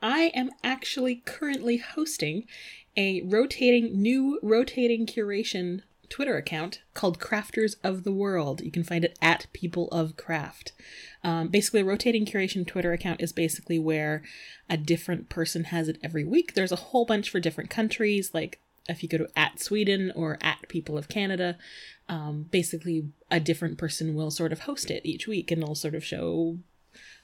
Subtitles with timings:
[0.00, 2.46] I am actually currently hosting
[2.96, 8.60] a rotating, new rotating curation Twitter account called Crafters of the World.
[8.62, 10.72] You can find it at People of Craft.
[11.22, 14.22] Um, basically, a rotating curation Twitter account is basically where
[14.70, 16.54] a different person has it every week.
[16.54, 20.38] There's a whole bunch for different countries, like if you go to at Sweden or
[20.40, 21.58] at People of Canada,
[22.08, 25.94] um, basically a different person will sort of host it each week and they'll sort
[25.94, 26.58] of show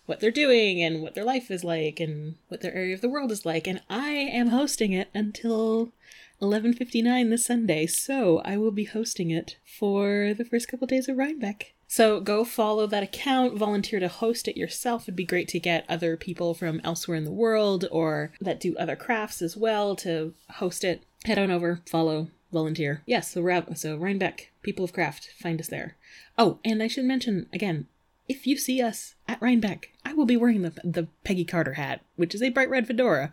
[0.06, 3.08] what they're doing and what their life is like and what their area of the
[3.08, 3.66] world is like.
[3.66, 5.92] And I am hosting it until
[6.40, 11.16] 11:59 this Sunday, so I will be hosting it for the first couple days of
[11.16, 11.74] Rhinebeck.
[11.86, 15.04] So go follow that account, volunteer to host it yourself.
[15.04, 18.76] It'd be great to get other people from elsewhere in the world or that do
[18.76, 21.04] other crafts as well to host it.
[21.24, 23.02] Head on over, follow, volunteer.
[23.06, 25.96] Yes, so so Rhinebeck, People of Craft, find us there.
[26.36, 27.86] Oh, and I should mention again,
[28.28, 32.02] if you see us at Rhinebeck, I will be wearing the the Peggy Carter hat,
[32.16, 33.30] which is a bright red fedora,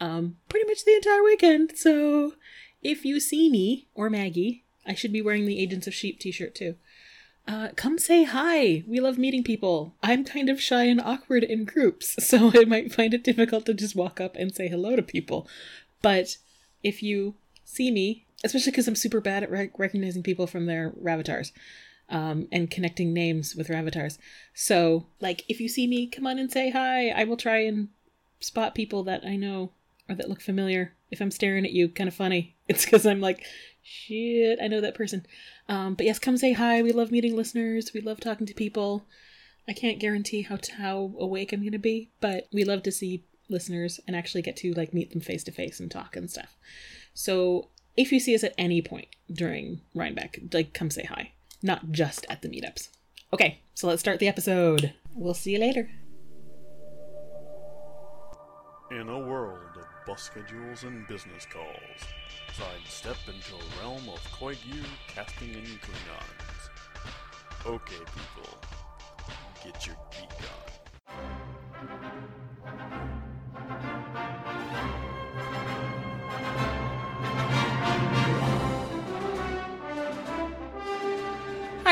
[0.00, 1.72] um, pretty much the entire weekend.
[1.76, 2.34] So
[2.82, 6.54] if you see me or Maggie, I should be wearing the Agents of Sheep T-shirt
[6.54, 6.76] too.
[7.46, 8.84] Uh, come say hi.
[8.86, 9.94] We love meeting people.
[10.02, 13.74] I'm kind of shy and awkward in groups, so I might find it difficult to
[13.74, 15.48] just walk up and say hello to people.
[16.02, 16.38] But
[16.82, 17.34] if you
[17.64, 21.52] see me, especially because I'm super bad at rec- recognizing people from their ravatars
[22.12, 24.18] um, and connecting names with ravatars.
[24.54, 27.08] So, like, if you see me, come on and say hi.
[27.08, 27.88] I will try and
[28.38, 29.72] spot people that I know
[30.08, 30.92] or that look familiar.
[31.10, 32.54] If I'm staring at you, kind of funny.
[32.68, 33.44] It's because I'm like,
[33.82, 35.26] shit, I know that person.
[35.68, 36.80] Um, but yes, come say hi.
[36.80, 37.92] We love meeting listeners.
[37.92, 39.04] We love talking to people.
[39.68, 43.24] I can't guarantee how how awake I'm going to be, but we love to see
[43.50, 46.56] listeners and actually get to like meet them face to face and talk and stuff.
[47.12, 51.90] So if you see us at any point during Rhinebeck, like come say hi, not
[51.90, 52.88] just at the meetups.
[53.32, 54.92] Okay, so let's start the episode.
[55.14, 55.88] We'll see you later.
[58.90, 61.66] In a world of bus schedules and business calls,
[62.52, 66.68] sidestep into a realm of Koigu casting and Klingons.
[67.64, 68.58] Okay, people,
[69.64, 70.61] get your geek on.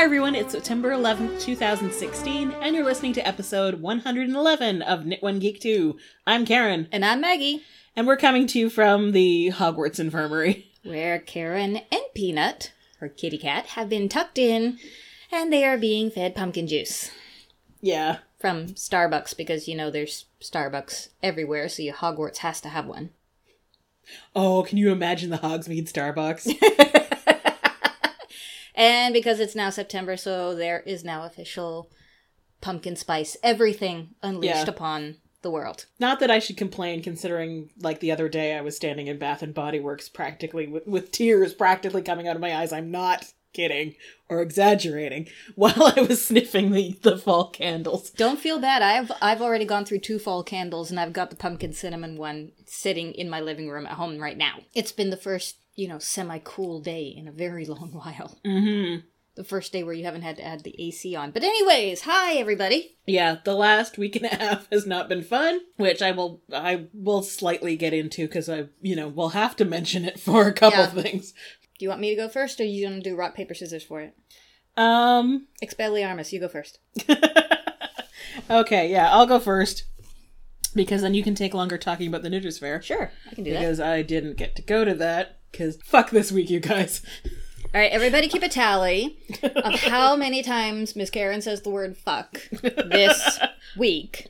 [0.01, 5.37] Hi everyone, it's September 11th, 2016, and you're listening to episode 111 of Knit One
[5.37, 5.95] Geek 2.
[6.25, 7.61] I'm Karen, And I'm Maggie,
[7.95, 10.71] and we're coming to you from the Hogwarts Infirmary.
[10.81, 14.79] where Karen and Peanut, her kitty cat, have been tucked in
[15.31, 17.11] and they are being fed pumpkin juice
[17.79, 18.17] Yeah.
[18.39, 23.11] from Starbucks because you know there's Starbucks everywhere, so your Hogwarts has to have one.
[24.35, 26.97] Oh, can you imagine the Hogsmeade Starbucks?
[28.75, 31.91] And because it's now September, so there is now official
[32.61, 34.69] pumpkin spice everything unleashed Yeah.
[34.69, 35.87] upon the world.
[35.99, 39.41] Not that I should complain, considering, like, the other day I was standing in Bath
[39.41, 42.71] and Body Works practically with, with tears practically coming out of my eyes.
[42.71, 43.95] I'm not kidding
[44.29, 48.11] or exaggerating while I was sniffing the, the fall candles.
[48.11, 48.81] Don't feel bad.
[48.81, 52.51] I've I've already gone through two fall candles and I've got the pumpkin cinnamon one
[52.65, 54.59] sitting in my living room at home right now.
[54.73, 58.39] It's been the first, you know, semi-cool day in a very long while.
[58.45, 59.05] Mm-hmm.
[59.35, 61.31] The first day where you haven't had to add the AC on.
[61.31, 62.97] But anyways, hi everybody.
[63.07, 66.87] Yeah, the last week and a half has not been fun, which I will I
[66.93, 70.53] will slightly get into because I you know will have to mention it for a
[70.53, 70.87] couple Yeah.
[71.03, 71.31] things.
[71.79, 74.01] Do you want me to go first or you gonna do rock, paper, scissors for
[74.01, 74.15] it?
[74.75, 75.47] Um.
[75.63, 76.79] Expelliarmus, you go first.
[78.49, 79.85] okay, yeah, I'll go first
[80.75, 83.51] because then you can take longer talking about the Knitters Fair Sure, I can do
[83.53, 83.59] that.
[83.59, 87.01] because I didn't get to go to that because fuck this week, you guys.
[87.73, 92.37] Alright, everybody keep a tally of how many times Miss Karen says the word fuck
[92.61, 93.39] this
[93.77, 94.27] week.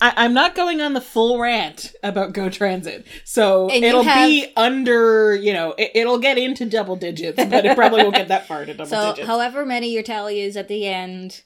[0.00, 4.28] I, I'm not going on the full rant about Go Transit, so And it'll have-
[4.28, 8.28] be under, you know, it, it'll get into double digits, but it probably won't get
[8.28, 9.26] that far to double So, digits.
[9.28, 11.42] however many your tally is at the end,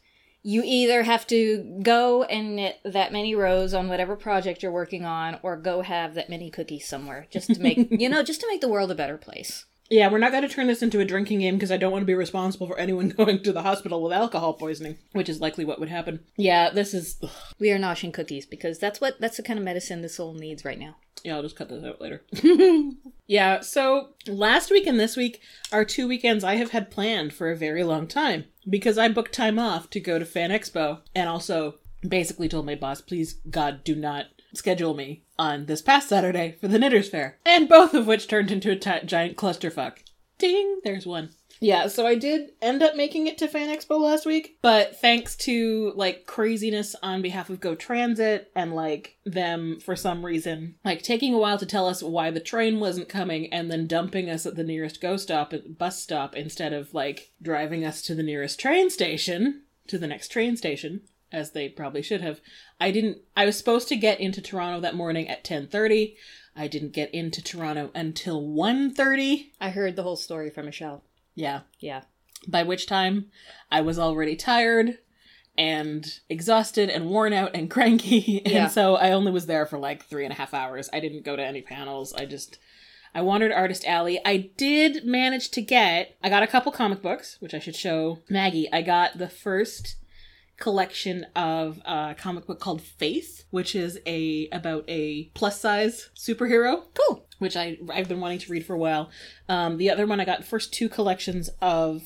[0.47, 5.05] you either have to go and knit that many rows on whatever project you're working
[5.05, 8.47] on, or go have that many cookies somewhere, just to make you know, just to
[8.49, 9.65] make the world a better place.
[9.89, 12.03] Yeah, we're not going to turn this into a drinking game because I don't want
[12.03, 15.65] to be responsible for anyone going to the hospital with alcohol poisoning, which is likely
[15.65, 16.21] what would happen.
[16.37, 17.17] Yeah, this is.
[17.23, 17.31] ugh.
[17.59, 20.65] We are noshing cookies because that's what that's the kind of medicine the soul needs
[20.65, 20.97] right now.
[21.25, 22.23] Yeah, I'll just cut this out later.
[23.27, 25.41] yeah, so last week and this week
[25.73, 29.33] are two weekends I have had planned for a very long time because I booked
[29.33, 33.83] time off to go to Fan Expo and also basically told my boss, please, God,
[33.83, 37.39] do not schedule me on this past Saturday for the Knitters Fair.
[37.45, 39.99] And both of which turned into a giant clusterfuck.
[40.39, 40.81] Ding!
[40.85, 41.31] There's one.
[41.61, 45.37] Yeah, so I did end up making it to Fan Expo last week, but thanks
[45.37, 51.03] to like craziness on behalf of Go Transit and like them for some reason like
[51.03, 54.47] taking a while to tell us why the train wasn't coming and then dumping us
[54.47, 58.61] at the nearest go stop bus stop instead of like driving us to the nearest
[58.61, 61.01] train station to the next train station
[61.37, 62.41] as they probably should have.
[62.81, 66.17] I didn't I was supposed to get into Toronto that morning at 10:30.
[66.57, 69.51] I didn't get into Toronto until 1:30.
[69.61, 71.05] I heard the whole story from Michelle.
[71.35, 71.61] Yeah.
[71.81, 72.03] Yeah.
[72.49, 73.27] By which time
[73.71, 74.99] I was already tired
[75.59, 78.43] and exhausted and worn out and cranky.
[78.45, 78.69] And Yeah.
[78.69, 80.89] so I only was there for like three and a half hours.
[80.93, 82.13] I didn't go to any panels.
[82.15, 82.59] I just
[83.15, 84.21] I wandered Artist Alley.
[84.27, 88.19] I did manage to get I got a couple comic books, which I should show
[88.29, 88.71] Maggie.
[88.73, 89.97] I got the first
[90.59, 96.85] collection of a comic book called Faith, which is a about a plus size superhero
[96.95, 97.27] Cool.
[97.39, 99.11] which I I've been wanting to read for a while.
[99.49, 102.03] Um, the other one I got first two collections of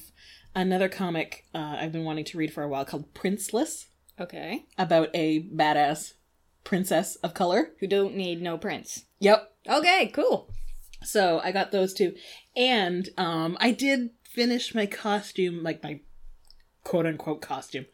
[0.55, 3.87] another comic uh, I've been wanting to read for a while called Princeless
[4.19, 4.65] Okay.
[4.77, 6.15] about a badass
[6.65, 7.71] princess of color.
[7.81, 9.05] Who don't need no prince.
[9.21, 9.51] Yep.
[9.69, 10.51] Okay, cool.
[11.03, 12.15] So I got those two,
[12.55, 16.01] and um, I did finish my costume, like my
[16.85, 17.87] quote unquote costume,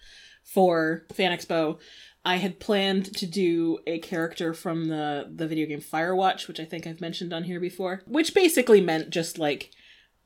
[0.57, 1.79] for Fan Expo.
[2.25, 6.65] I had planned to do a character from the the video game Firewatch, which I
[6.65, 9.71] think I've mentioned on here before, which basically meant just like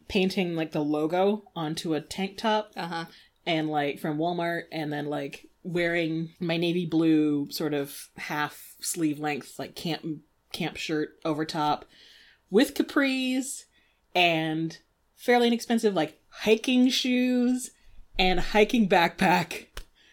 [0.07, 3.05] painting like the logo onto a tank top Uh huh.
[3.45, 9.19] and like from Walmart and then like wearing my navy blue sort of half sleeve
[9.19, 10.05] length like camp
[10.53, 11.85] camp shirt over top
[12.51, 13.65] with capris
[14.15, 14.79] and
[15.17, 17.73] fairly inexpensive like hiking shoes
[18.17, 19.67] and a hiking backpack.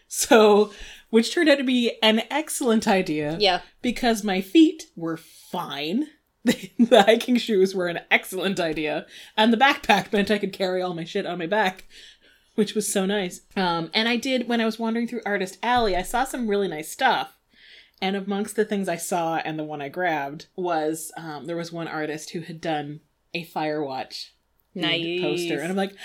[0.07, 0.71] So,
[1.09, 3.61] which turned out to be an excellent idea Yeah.
[3.81, 6.07] because my feet were fine.
[6.45, 9.05] the hiking shoes were an excellent idea,
[9.35, 11.85] and the backpack meant I could carry all my shit on my back,
[12.55, 13.41] which was so nice.
[13.57, 16.67] Um, and I did when I was wandering through Artist Alley, I saw some really
[16.69, 17.33] nice stuff.
[18.01, 21.71] And amongst the things I saw and the one I grabbed was um, there was
[21.71, 22.99] one artist who had done
[23.33, 24.29] a Firewatch
[24.75, 25.19] Nice.
[25.21, 25.95] poster, and I'm like,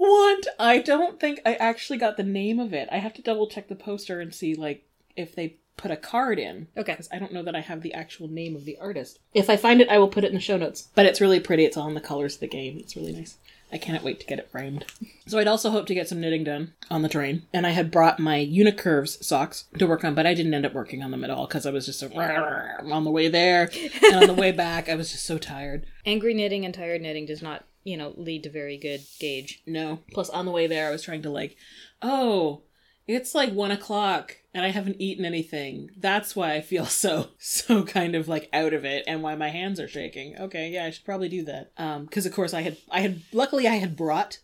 [0.00, 0.46] what?
[0.58, 2.88] I don't think I actually got the name of it.
[2.90, 6.38] I have to double check the poster and see like if they put a card
[6.38, 6.92] in Okay.
[6.92, 9.18] because I don't know that I have the actual name of the artist.
[9.34, 10.88] If I find it, I will put it in the show notes.
[10.94, 11.64] But it's really pretty.
[11.64, 12.78] It's all in the colors of the game.
[12.78, 13.36] It's really nice.
[13.72, 14.84] I cannot wait to get it framed.
[15.26, 17.42] So I'd also hope to get some knitting done on the train.
[17.52, 20.72] And I had brought my Unicurves socks to work on, but I didn't end up
[20.74, 23.70] working on them at all because I was just so on the way there
[24.02, 24.88] and on the way back.
[24.88, 25.86] I was just so tired.
[26.04, 29.62] Angry knitting and tired knitting does not, you know, lead to very good gauge.
[29.66, 30.00] No.
[30.12, 31.56] Plus, on the way there, I was trying to like,
[32.02, 32.62] oh,
[33.06, 35.90] it's like one o'clock and I haven't eaten anything.
[35.96, 39.48] That's why I feel so, so kind of like out of it and why my
[39.48, 40.38] hands are shaking.
[40.38, 41.72] Okay, yeah, I should probably do that.
[41.76, 44.40] Um, because of course I had, I had, luckily I had brought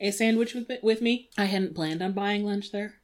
[0.00, 1.30] a sandwich with me, with me.
[1.36, 2.94] I hadn't planned on buying lunch there.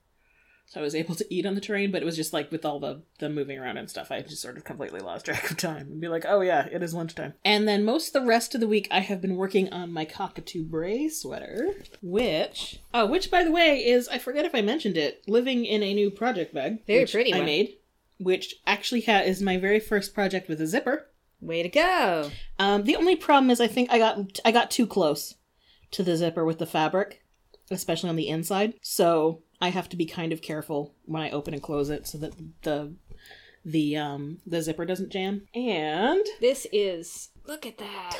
[0.74, 2.64] So I was able to eat on the terrain, but it was just like with
[2.64, 5.56] all the the moving around and stuff, I just sort of completely lost track of
[5.56, 7.34] time and be like, oh yeah, it is lunchtime.
[7.44, 10.04] And then most of the rest of the week, I have been working on my
[10.04, 14.96] cockatoo bray sweater, which oh, which by the way is I forget if I mentioned
[14.96, 17.46] it, living in a new project bag, Very pretty I one.
[17.46, 17.76] made,
[18.18, 21.06] which actually ha- is my very first project with a zipper.
[21.40, 22.32] Way to go.
[22.58, 25.36] Um, the only problem is I think I got I got too close
[25.92, 27.22] to the zipper with the fabric,
[27.70, 28.74] especially on the inside.
[28.82, 32.18] So I have to be kind of careful when I open and close it so
[32.18, 32.92] that the
[33.64, 35.48] the um the zipper doesn't jam.
[35.54, 37.30] And This is.
[37.46, 38.16] Look at that.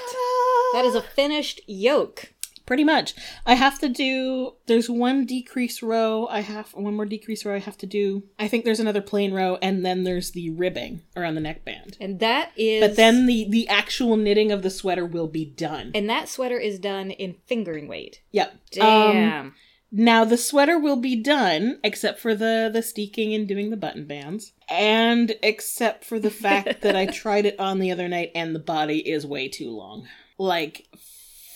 [0.72, 2.32] That is a finished yoke.
[2.66, 3.14] pretty much
[3.44, 7.58] I have to do there's one decrease row I have one more decrease row I
[7.58, 8.22] have to do.
[8.38, 11.98] I think there's another plain row and then there's the ribbing around the neckband.
[12.00, 12.80] And that is.
[12.80, 15.90] But then the the actual knitting of the sweater will be done.
[15.94, 18.22] And that sweater is done in fingering weight.
[18.32, 18.50] Yep.
[18.80, 19.54] Um, Damn.
[19.96, 24.06] Now the sweater will be done, except for the the steeking and doing the button
[24.06, 28.56] bands, and except for the fact that I tried it on the other night and
[28.56, 30.88] the body is way too long, like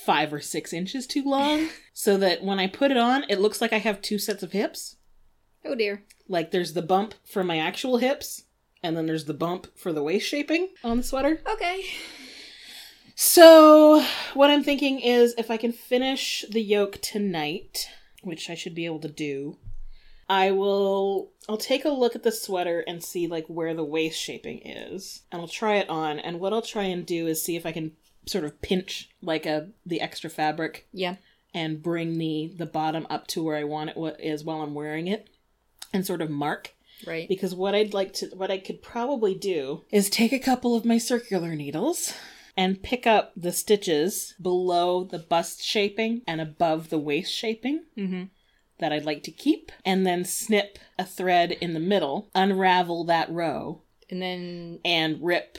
[0.07, 3.61] five or six inches too long, so that when I put it on, it looks
[3.61, 4.95] like I have two sets of hips.
[5.65, 6.05] oh dear.
[6.29, 8.45] Like there's the bump for my actual hips,
[8.85, 11.41] and then there's the bump for the waist shaping on the sweater.
[11.55, 11.85] Okay.
[13.17, 14.05] So,
[14.35, 17.89] what I'm thinking is if I can finish the yoke tonight,
[18.29, 19.59] which I should be able to do,
[20.29, 24.21] I will I'll take a look at the sweater and see like where the waist
[24.21, 25.23] shaping is.
[25.33, 27.73] And I'll try it on and what I'll try and do is see if I
[27.73, 27.93] can
[28.27, 31.17] sort of pinch like a the extra fabric Yeah.
[31.55, 34.75] and bring the the bottom up to where I want it what is while I'm
[34.75, 35.29] wearing it
[35.95, 36.75] and sort of mark
[37.07, 37.27] Right.
[37.29, 40.85] because what I'd like to what I could probably do is take a couple of
[40.85, 42.13] my circular needles
[42.59, 48.25] and pick up the stitches below the bust shaping and above the waist shaping Mm-hmm.
[48.81, 53.31] that I'd like to keep, and then snip a thread in the middle, unravel that
[53.31, 55.59] row, And then and rip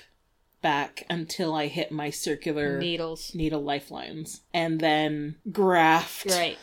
[0.62, 3.32] back until I hit my circular needles.
[3.34, 6.58] needle lifelines, and then graft Right.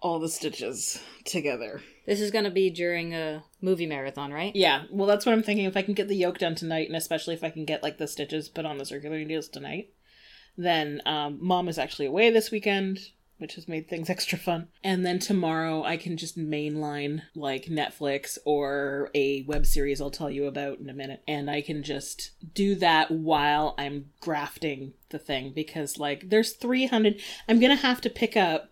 [0.00, 1.82] all the stitches together.
[2.06, 4.54] This is going to be during a movie marathon, right?
[4.54, 5.64] Yeah, well, that's what I'm thinking.
[5.64, 7.98] If I can get the yoke done tonight, and especially if I can get like
[7.98, 9.90] the stitches put on the circular needles tonight,
[10.56, 12.98] then um, mom is actually away this weekend,
[13.38, 14.68] which has made things extra fun.
[14.82, 20.30] And then tomorrow I can just mainline like Netflix or a web series I'll tell
[20.30, 25.18] you about in a minute, and I can just do that while I'm grafting the
[25.18, 27.20] thing because like there's 300.
[27.48, 28.70] I'm gonna have to pick up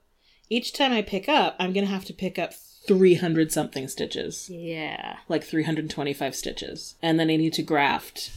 [0.49, 1.54] each time I pick up.
[1.61, 2.52] I'm gonna have to pick up
[2.87, 5.18] 300 something stitches Yeah.
[5.28, 8.30] like 325 stitches and then I need to graft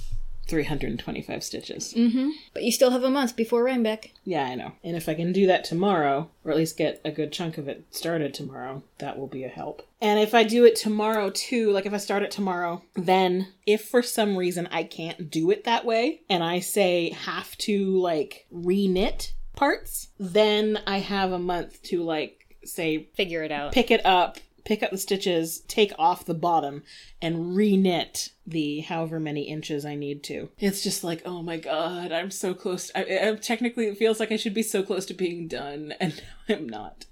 [0.48, 1.94] 325 stitches.
[1.94, 2.30] Mm-hmm.
[2.54, 4.12] But you still have a month before Rhinebeck.
[4.26, 4.74] Yeah, I know.
[4.84, 7.68] And if I can do that tomorrow, or at least get a good chunk of
[7.70, 9.88] it started tomorrow, that will be a help.
[10.02, 13.86] And if I do it tomorrow too, like if I start it tomorrow, then if
[13.86, 18.46] for some reason I can't do it that way and I say have to like
[18.52, 23.72] re-knit parts, then I have a month to like say Figure it out.
[23.72, 26.84] pick it up, pick up the stitches, take off the bottom,
[27.22, 30.50] and re-knit the however many inches I need to.
[30.60, 32.92] It's just like, oh my god, I'm so close.
[32.96, 36.22] I, I, technically, it feels like I should be so close to being done, and
[36.50, 37.06] I'm not.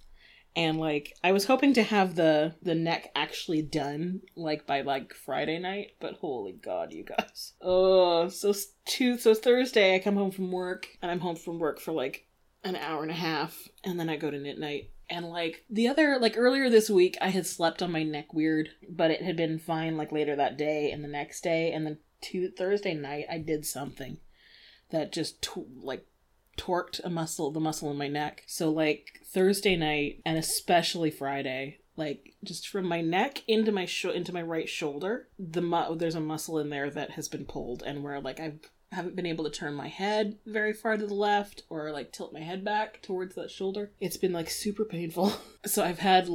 [0.53, 5.13] And like, I was hoping to have the the neck actually done like by like
[5.13, 7.53] Friday night, but holy god, you guys.
[7.61, 8.53] Oh, so
[8.85, 12.25] two so Thursday I come home from work, and I'm home from work for like
[12.63, 14.89] an hour and a half, and then I go to knit night.
[15.11, 18.69] And like the other, like earlier this week, I had slept on my neck weird,
[18.89, 21.71] but it had been fine like later that day and the next day.
[21.71, 24.17] And then to Thursday night, I did something
[24.89, 26.05] that just to- like
[26.57, 28.43] torqued a muscle, the muscle in my neck.
[28.47, 34.11] So like Thursday night and especially Friday, like just from my neck into my sho-
[34.11, 37.83] into my right shoulder, the mu- there's a muscle in there that has been pulled,
[37.83, 38.59] and where like I've
[38.91, 42.33] haven't been able to turn my head very far to the left or like tilt
[42.33, 43.91] my head back towards that shoulder.
[43.99, 45.33] It's been like super painful.
[45.63, 46.27] So I've had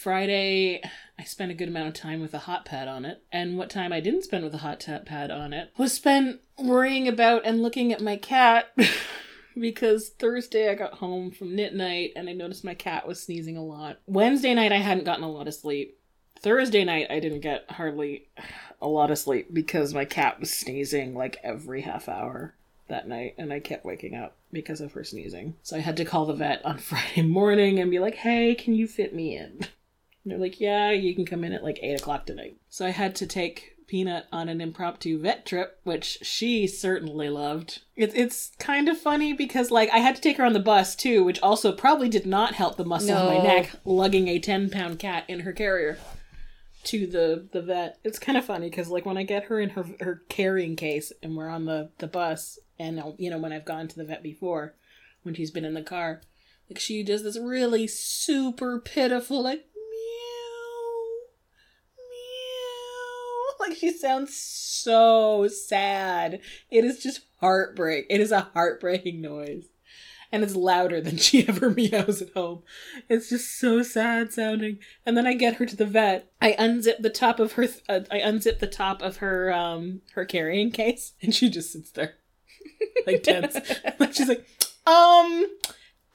[0.00, 0.82] Friday,
[1.16, 3.22] I spent a good amount of time with a hot pad on it.
[3.30, 6.40] And what time I didn't spend with a hot ta- pad on it was spent
[6.58, 8.76] worrying about and looking at my cat.
[9.56, 13.56] because Thursday I got home from knit night and I noticed my cat was sneezing
[13.56, 14.00] a lot.
[14.06, 15.96] Wednesday night I hadn't gotten a lot of sleep.
[16.42, 18.28] Thursday night I didn't get hardly
[18.80, 22.54] a lot of sleep because my cat was sneezing like every half hour
[22.88, 25.54] that night and I kept waking up because of her sneezing.
[25.62, 28.74] So I had to call the vet on Friday morning and be like, hey, can
[28.74, 29.66] you fit me in?
[30.24, 32.56] And they're like, yeah, you can come in at like 8 o'clock tonight.
[32.68, 37.82] So I had to take Peanut on an impromptu vet trip, which she certainly loved.
[37.94, 40.94] It, it's kind of funny because, like, I had to take her on the bus
[40.94, 44.70] too, which also probably did not help the muscle in my neck, lugging a 10
[44.70, 45.98] pound cat in her carrier
[46.84, 47.98] to the the vet.
[48.04, 51.12] It's kind of funny because like when I get her in her her carrying case
[51.22, 54.04] and we're on the the bus and I'll- you know when I've gone to the
[54.04, 54.74] vet before
[55.22, 56.20] when she's been in the car,
[56.68, 61.08] like she does this really super pitiful like meow
[61.98, 66.40] meow like she sounds so sad.
[66.70, 68.06] It is just heartbreak.
[68.10, 69.66] It is a heartbreaking noise.
[70.32, 72.62] And it's louder than she ever meows at home.
[73.08, 74.78] It's just so sad sounding.
[75.04, 76.32] And then I get her to the vet.
[76.40, 77.66] I unzip the top of her.
[77.66, 81.72] Th- uh, I unzip the top of her um her carrying case, and she just
[81.72, 82.14] sits there,
[83.06, 83.56] like tense.
[83.98, 84.46] like she's like,
[84.86, 85.46] um,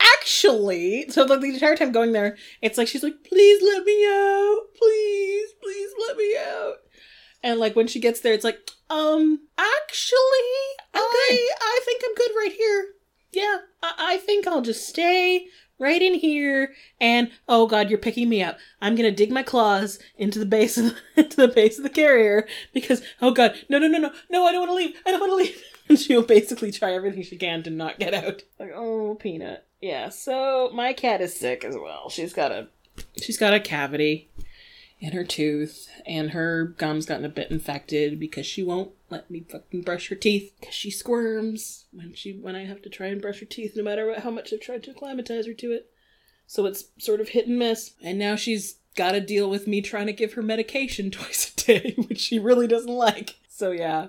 [0.01, 1.09] actually.
[1.09, 4.61] So like the entire time going there, it's like she's like, please let me out,
[4.75, 6.75] please, please let me out.
[7.43, 10.17] And like when she gets there, it's like, um, actually,
[10.93, 12.85] I I think I'm good right here.
[13.37, 15.45] Yeah, I, I think I'll just stay
[15.77, 16.73] right in here.
[16.99, 18.57] And oh god, you're picking me up.
[18.81, 21.89] I'm gonna dig my claws into the base of the, into the base of the
[21.91, 24.95] carrier because oh god, no no no no no, I don't want to leave.
[25.05, 25.63] I don't want to leave.
[25.89, 28.43] And she'll basically try everything she can to not get out.
[28.59, 29.65] Like oh peanut.
[29.79, 30.09] Yeah.
[30.09, 32.09] So my cat is sick as well.
[32.09, 32.67] She's got a
[33.21, 34.29] she's got a cavity
[34.99, 39.45] in her tooth, and her gums gotten a bit infected because she won't let me
[39.47, 43.21] fucking brush her teeth because she squirms when she when I have to try and
[43.21, 45.91] brush her teeth, no matter what, how much I've tried to acclimatize her to it.
[46.47, 49.81] So it's sort of hit and miss, and now she's got to deal with me
[49.81, 53.35] trying to give her medication twice a day, which she really doesn't like.
[53.49, 54.07] So yeah,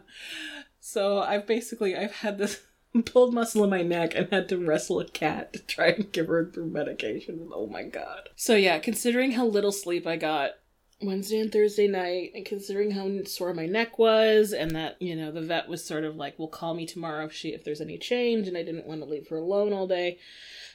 [0.80, 2.62] so I've basically I've had this.
[3.04, 6.26] Pulled muscle in my neck and had to wrestle a cat to try and give
[6.26, 7.50] her her medication.
[7.52, 8.30] Oh my god.
[8.34, 10.52] So yeah, considering how little sleep I got
[11.00, 15.30] Wednesday and Thursday night, and considering how sore my neck was, and that you know
[15.30, 17.98] the vet was sort of like, "Will call me tomorrow if she if there's any
[17.98, 20.18] change," and I didn't want to leave her alone all day.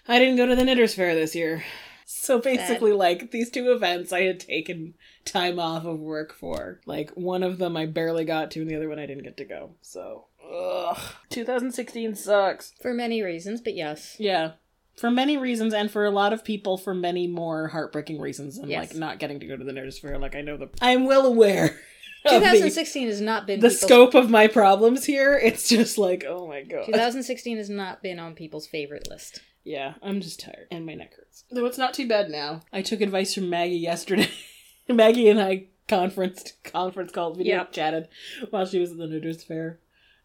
[0.07, 1.63] I didn't go to the Knitters Fair this year,
[2.05, 4.93] so basically, like these two events, I had taken
[5.25, 6.79] time off of work for.
[6.85, 9.37] Like one of them I barely got to, and the other one I didn't get
[9.37, 9.75] to go.
[9.81, 10.99] So, ugh,
[11.29, 12.73] 2016 sucks.
[12.81, 14.15] For many reasons, but yes.
[14.19, 14.53] Yeah.
[14.95, 18.69] For many reasons, and for a lot of people, for many more heartbreaking reasons than
[18.69, 18.89] Yes.
[18.91, 20.19] like not getting to go to the Knitters Fair.
[20.19, 21.65] Like I know the I'm well aware
[22.25, 25.37] of the, 2016 has not been the scope of my problems here.
[25.41, 26.85] It's just like, oh my god.
[26.85, 29.41] 2016 has not been on people's favorite list.
[29.63, 31.43] Yeah, I'm just tired and my neck hurts.
[31.49, 32.61] Though it's not too bad now.
[32.71, 34.29] I took advice from Maggie yesterday.
[34.89, 37.71] Maggie and I conferenced, conference called, video Yep.
[37.71, 38.07] chatted
[38.51, 39.79] while she was at the Knitters Fair.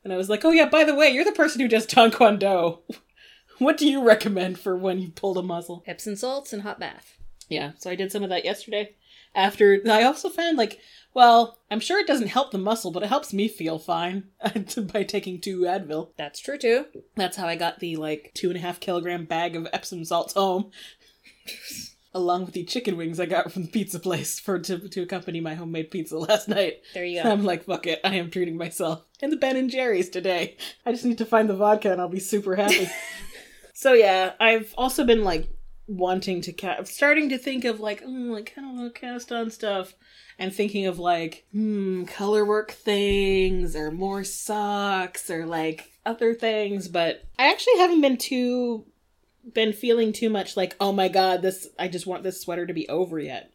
[0.05, 2.81] And I was like, oh yeah, by the way, you're the person who does Taekwondo.
[3.59, 5.83] What do you recommend for when you pulled a muscle?
[5.87, 7.19] Epsom salts and hot bath.
[7.49, 8.95] Yeah, so I did some of that yesterday.
[9.35, 10.81] After I also found like,
[11.15, 14.25] well, I'm sure it doesn't help the muscle, but it helps me feel fine
[14.93, 16.11] by taking two Advil.
[16.17, 16.87] That's true too.
[17.17, 20.35] That's how I got the like two and a half kilogram bag of Epsom salts
[20.35, 20.71] home,
[22.15, 25.41] along with the chicken wings I got from the pizza place for to to accompany
[25.41, 26.83] my homemade pizza last night.
[26.95, 27.31] There you go.
[27.31, 29.05] I'm like, fuck it, I am treating myself.
[29.21, 30.57] And the Ben and Jerry's today.
[30.87, 32.89] I just need to find the vodka and I'll be super happy.
[33.79, 35.49] So yeah, I've also been like
[35.87, 39.53] wanting to cast, starting to think of like, mm, like kind of want cast on
[39.53, 39.95] stuff,
[40.37, 46.89] and thinking of like, hmm, color work things or more socks or like other things.
[46.89, 48.85] But I actually haven't been too
[49.55, 52.75] been feeling too much like, oh my god, this I just want this sweater to
[52.75, 53.53] be over yet.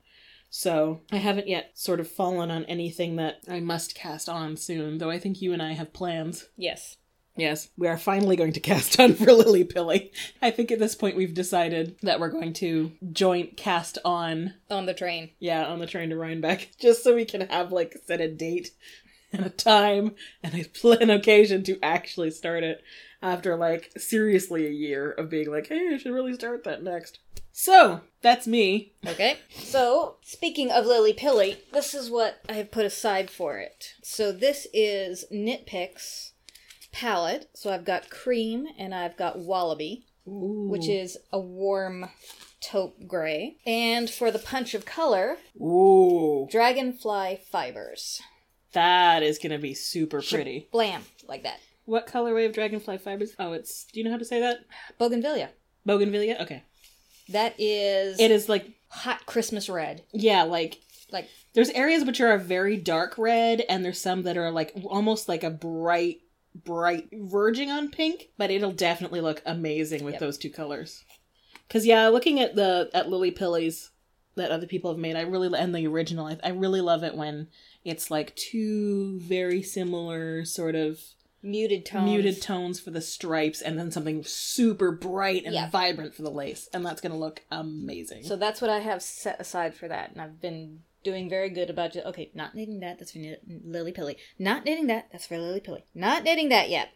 [0.49, 4.99] So I haven't yet sort of fallen on anything that I must cast on soon,
[4.99, 6.47] though I think you and I have plans.
[6.55, 6.95] yes.
[7.35, 10.11] Yes, we are finally going to cast on for Lily Pilly.
[10.41, 14.85] I think at this point we've decided that we're going to joint cast on, On
[14.85, 15.31] the train.
[15.39, 18.71] yeah, on the train to Rhinebeck, just so we can have like set a date
[19.31, 20.13] and a time
[20.43, 22.83] and a an occasion to actually start it
[23.21, 27.19] after like seriously a year of being like, hey, I should really start that next.
[27.51, 28.93] So that's me.
[29.05, 29.37] Okay.
[29.55, 33.93] So, speaking of Lily Pilly, this is what I have put aside for it.
[34.03, 36.31] So, this is Knitpicks
[36.93, 37.49] palette.
[37.53, 42.05] So, I've got cream and I've got wallaby, which is a warm
[42.61, 43.57] taupe gray.
[43.65, 48.21] And for the punch of color, ooh, dragonfly fibers.
[48.71, 50.69] that is gonna be super pretty.
[50.71, 51.59] Blam, like that.
[51.85, 53.35] What colorway of dragonfly fibers?
[53.37, 53.83] Oh, it's.
[53.91, 54.59] Do you know how to say that?
[54.97, 55.49] Bougainvillea.
[55.85, 56.41] Bougainvillea.
[56.41, 56.63] Okay.
[57.29, 60.03] That is It is like hot Christmas red.
[60.13, 60.79] yeah, like
[61.11, 64.71] Like, there's areas which are a very dark red, and there's some that are like
[64.85, 66.21] almost like a bright,
[66.55, 68.29] bright verging on pink.
[68.37, 70.19] But it'll definitely look amazing with Yep.
[70.19, 71.03] those two colors.
[71.69, 73.89] Cause yeah, looking at the at Lily Pilly's
[74.35, 77.15] that other people have made, I really and the original, I, I really love it
[77.15, 77.47] when
[77.83, 80.99] it's like two very similar sort of
[81.41, 82.05] muted tones.
[82.05, 85.69] muted tones for the stripes, and then something super bright and Yeah.
[85.69, 88.23] vibrant for the lace, and that's gonna look amazing.
[88.23, 91.69] So that's what I have set aside for that, and I've been doing very good
[91.69, 92.99] about just okay, not knitting that.
[92.99, 94.17] That's for Lily Pilly.
[94.39, 95.09] Not knitting that.
[95.11, 95.85] That's for Lily Pilly.
[95.93, 96.89] Not knitting that yet.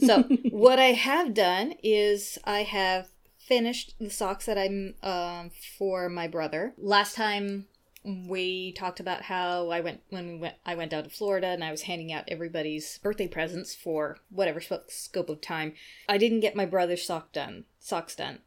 [0.00, 6.08] So what I have done is I have finished the socks that I'm um, for
[6.08, 6.74] my brother.
[6.76, 7.66] Last time
[8.04, 11.64] we talked about how I went when we went I went down to Florida and
[11.64, 15.74] I was handing out everybody's birthday presents for whatever scope of time.
[16.08, 17.64] I didn't get my brother's sock done.
[17.78, 18.40] Socks done.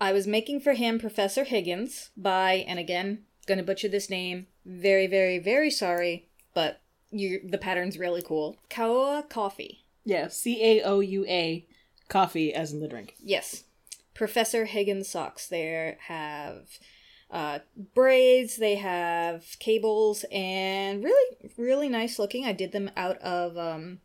[0.00, 4.46] I was making for him Professor Higgins by, and again, gonna butcher this name.
[4.64, 8.56] Very, very, very sorry, but you the pattern's really cool.
[8.70, 9.84] Caoua coffee.
[10.04, 11.66] Yeah, C A O U A,
[12.08, 13.14] coffee as in the drink.
[13.22, 13.64] Yes,
[14.14, 15.46] Professor Higgins socks.
[15.46, 16.68] They have
[17.30, 17.60] uh,
[17.94, 18.56] braids.
[18.56, 22.44] They have cables, and really, really nice looking.
[22.44, 24.00] I did them out of um,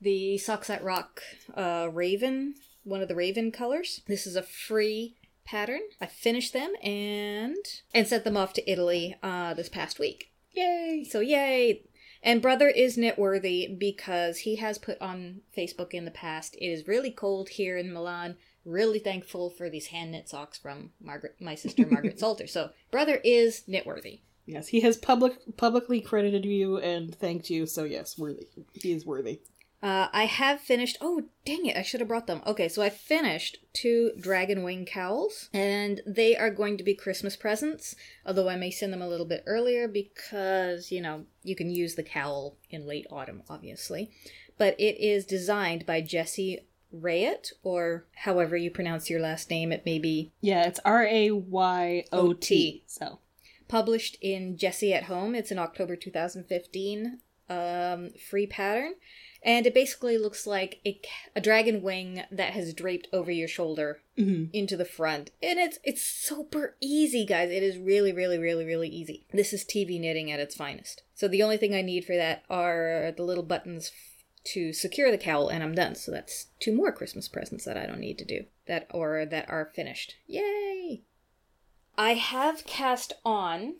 [0.00, 1.22] the Socks That Rock
[1.54, 4.00] uh, Raven, one of the Raven colors.
[4.06, 5.16] This is a free
[5.50, 5.80] pattern.
[6.00, 7.56] I finished them and
[7.92, 10.30] and sent them off to Italy uh, this past week.
[10.52, 11.04] Yay!
[11.08, 11.82] So yay!
[12.22, 16.54] And brother is knitworthy because he has put on Facebook in the past.
[16.56, 18.36] It is really cold here in Milan.
[18.64, 22.46] Really thankful for these hand knit socks from Margaret, my sister Margaret Salter.
[22.46, 24.20] So brother is knitworthy.
[24.46, 27.66] Yes, he has public publicly credited you and thanked you.
[27.66, 28.46] So yes, worthy.
[28.74, 29.40] He is worthy.
[29.82, 30.98] Uh, I have finished.
[31.00, 31.76] Oh, dang it!
[31.76, 32.42] I should have brought them.
[32.46, 37.34] Okay, so I finished two dragon wing cowls, and they are going to be Christmas
[37.34, 37.96] presents.
[38.26, 41.94] Although I may send them a little bit earlier because you know you can use
[41.94, 44.10] the cowl in late autumn, obviously.
[44.58, 49.72] But it is designed by Jessie Rayot, or however you pronounce your last name.
[49.72, 52.84] It may be Yeah, it's R A Y O T.
[52.86, 53.20] So
[53.66, 55.34] published in Jessie at Home.
[55.34, 58.94] It's an October 2015 um, free pattern.
[59.42, 61.00] And it basically looks like a,
[61.34, 64.50] a dragon wing that has draped over your shoulder Mhm.
[64.52, 65.30] into the front.
[65.42, 67.50] And it's it's super easy, guys.
[67.50, 69.24] It is really, really, really, really easy.
[69.32, 71.02] This is TV knitting at its finest.
[71.14, 73.92] So the only thing I need for that are the little buttons
[74.42, 75.94] to secure the cowl, and I'm done.
[75.94, 79.48] So that's two more Christmas presents that I don't need to do that or that
[79.48, 80.16] are finished.
[80.26, 81.02] Yay!
[81.96, 83.74] I have cast on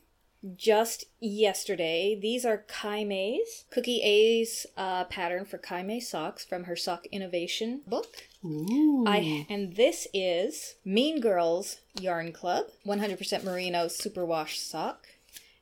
[0.57, 2.18] just yesterday.
[2.20, 8.07] These are Kai-Mei's Cookie A's uh, pattern for Kai-Mei socks from her Sock Innovation book.
[8.44, 9.05] Ooh.
[9.07, 15.07] I and this is Mean Girls Yarn Club 100% merino superwash sock,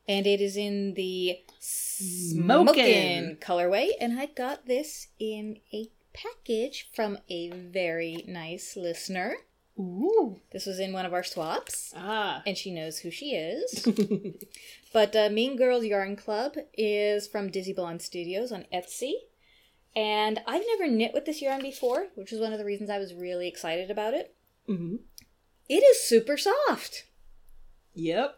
[0.07, 2.75] and it is in the Smokin'.
[2.75, 3.91] smokin' colorway.
[4.01, 9.37] And I got this in a package from a very nice listener.
[9.79, 10.41] Ooh.
[10.51, 12.43] This was in one of our swaps Ah.
[12.47, 13.87] and she knows who she is.
[14.93, 19.12] but uh, Mean Girls Yarn Club is from Dizzy Blonde Studios on Etsy.
[19.97, 22.99] And I've never knit with this yarn before, which is one of the reasons I
[22.99, 24.35] was really excited about it.
[24.67, 24.97] hmm
[25.69, 27.05] It is super soft.
[27.95, 28.37] Yep.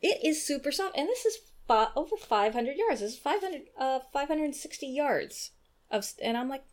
[0.00, 0.96] It is super soft.
[0.96, 3.00] And this is fi- over 500 yards.
[3.00, 5.50] This is 500, uh, 560 yards.
[5.90, 6.64] of, And I'm like,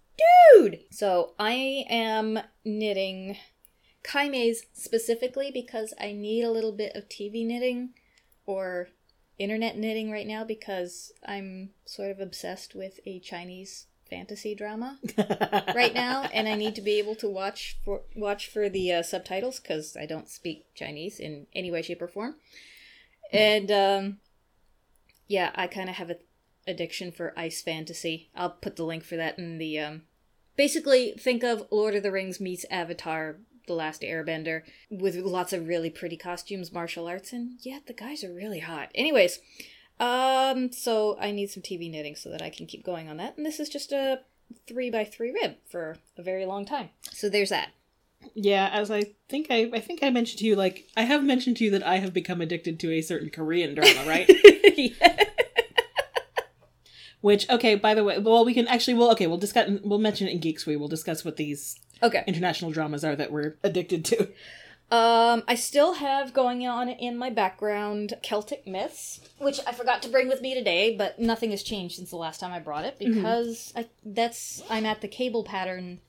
[0.53, 0.79] dude!
[0.91, 3.37] So I am knitting
[4.03, 7.89] Kai-Mei's specifically because I need a little bit of TV knitting
[8.45, 8.89] or
[9.37, 14.97] internet knitting right now because I'm sort of obsessed with a Chinese fantasy drama
[15.75, 19.03] right now and I need to be able to watch for watch for the uh,
[19.03, 22.35] subtitles cuz I don't speak Chinese in any way shape or form.
[23.31, 24.19] And um
[25.27, 26.17] yeah, I kind of have an
[26.67, 28.29] addiction for ice fantasy.
[28.35, 30.03] I'll put the link for that in the um
[30.57, 33.37] basically think of Lord of the Rings meets Avatar
[33.69, 38.23] the last airbender with lots of really pretty costumes martial arts and yeah the guys
[38.23, 39.39] are really hot anyways
[40.01, 43.37] um so i need some tv knitting so that i can keep going on that
[43.37, 44.19] and this is just a
[44.67, 47.69] three by three rib for a very long time so there's that
[48.33, 51.55] Yeah, as I think I I think I mentioned to you, like I have mentioned
[51.57, 54.29] to you that I have become addicted to a certain Korean drama, right?
[54.75, 55.23] yeah.
[57.21, 60.27] Which okay, by the way, well we can actually well okay we'll discuss we'll mention
[60.27, 64.05] it in Geeks We We'll discuss what these okay international dramas are that we're addicted
[64.05, 64.29] to.
[64.91, 70.09] Um, I still have going on in my background Celtic myths, which I forgot to
[70.09, 72.97] bring with me today, but nothing has changed since the last time I brought it
[72.97, 75.99] because I that's I'm at the cable pattern,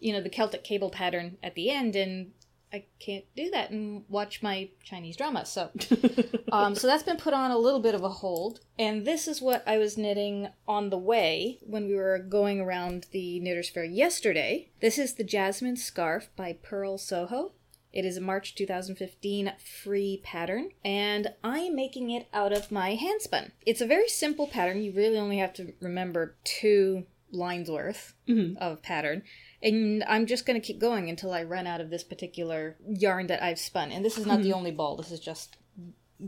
[0.00, 2.32] you know, the Celtic cable pattern at the end, and
[2.72, 5.46] I can't do that and watch my Chinese drama.
[5.46, 5.70] So,
[6.52, 9.40] um, so that's been put on a little bit of a hold, and this is
[9.40, 13.84] what I was knitting on the way when we were going around the Knitters Fair
[13.84, 14.68] yesterday.
[14.80, 17.52] This is the Jasmine Scarf by Purl Soho.
[17.90, 19.52] It is a March 2015
[19.82, 23.52] free pattern, and I am making it out of my handspun.
[23.64, 24.82] It's a very simple pattern.
[24.82, 28.56] You really only have to remember two lines worth Mhm.
[28.58, 29.22] of pattern.
[29.62, 33.26] And I'm just going to keep going until I run out of this particular yarn
[33.26, 33.90] that I've spun.
[33.90, 35.56] And this is not the only ball, this is just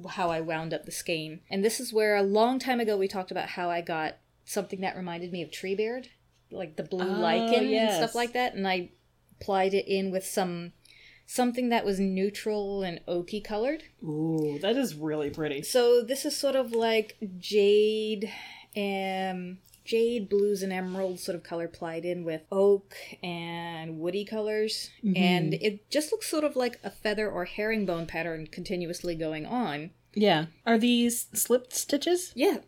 [0.09, 1.41] how I wound up the skein.
[1.51, 4.81] And this is where a long time ago we talked about how I got something
[4.81, 6.07] that reminded me of Treebeard,
[6.51, 8.55] like the blue Oh, lichen and stuff like that.
[8.55, 8.91] And I
[9.41, 10.73] applied it in with some
[11.27, 13.85] something that was neutral and oaky colored.
[14.03, 15.63] Ooh, that is really pretty.
[15.63, 18.33] So this is sort of like jade
[18.77, 24.91] um jade blues and emeralds sort of color plied in with oak and woody colors
[25.05, 25.17] mm-hmm.
[25.17, 29.91] and it just looks sort of like a feather or herringbone pattern continuously going on.
[30.15, 30.47] Yeah.
[30.67, 32.33] Are these slipped stitches?
[32.35, 32.59] Yeah.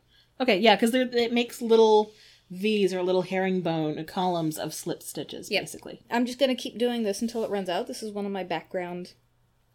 [0.40, 2.12] Okay, yeah, because it makes little
[2.51, 5.62] V's or little herringbone columns of slipped stitches, Yep.
[5.62, 6.03] basically.
[6.11, 7.87] I'm just going to keep doing this until it runs out.
[7.87, 9.14] This is one of my background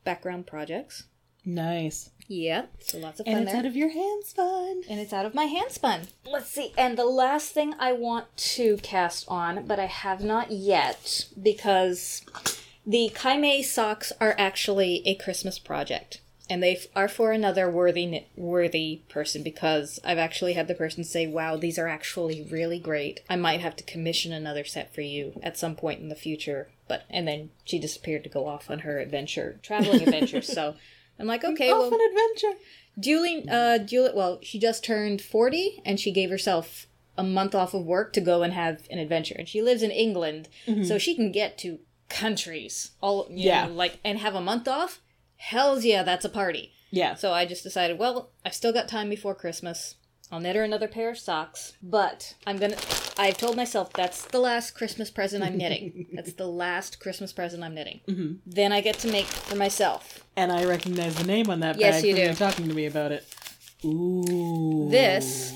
[0.03, 1.05] background projects.
[1.47, 2.09] Nice.
[2.29, 2.73] Yep.
[2.79, 3.59] so lots of fun And it's there.
[3.61, 4.81] out of your hands, fun.
[4.89, 6.07] and it's out of my handspun.
[6.29, 6.73] Let's see.
[6.77, 12.21] And the last thing I want to cast on, but I have not yet, because
[12.85, 16.19] the Kai-Mei socks are actually a Christmas project.
[16.49, 21.03] And they f- are for another worthy worthy person because I've actually had the person
[21.03, 23.19] say, "Wow, these are actually really great.
[23.29, 26.69] I might have to commission another set for you at some point in the future."
[26.87, 30.41] But and then she disappeared to go off on her adventure, traveling adventure.
[30.41, 30.75] So
[31.19, 32.59] I'm like, "Okay, Off well, an adventure.
[32.99, 37.73] Julie, uh, Julie, well, she just turned 40 and she gave herself a month off
[37.73, 39.35] of work to go and have an adventure.
[39.37, 40.49] And she lives in England,
[40.83, 43.65] so she can get to countries all, Yeah.
[43.67, 45.01] know, like, and have a month off.
[45.37, 46.71] Hells yeah, that's a party.
[46.89, 47.15] Yeah.
[47.15, 49.95] So I just decided, well, I've still got time before Christmas.
[50.31, 52.75] I'll knit her another pair of socks, but I'm gonna.
[53.17, 56.07] I've told myself that's the last Christmas present I'm knitting.
[56.13, 58.01] that's the last Christmas present I'm knitting.
[58.09, 58.33] Mm-hmm.
[58.45, 60.26] Then I get to make for myself.
[60.37, 62.29] And I recognize the name on that Yes, bag you from do.
[62.29, 63.25] you talking to me about it.
[63.83, 64.87] Ooh.
[64.89, 65.53] This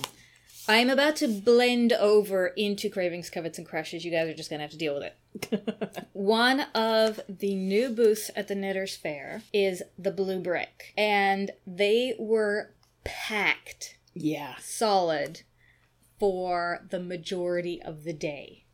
[0.68, 4.04] I'm about to blend over into cravings, covets, and crushes.
[4.06, 5.04] You guys are just gonna have to deal with
[5.52, 6.08] it.
[6.14, 12.16] One of the new booths at the Knitters Fair is the Blue Brick, and they
[12.20, 14.56] were packed Yeah.
[14.62, 15.42] solid
[16.20, 18.66] for the majority of the day.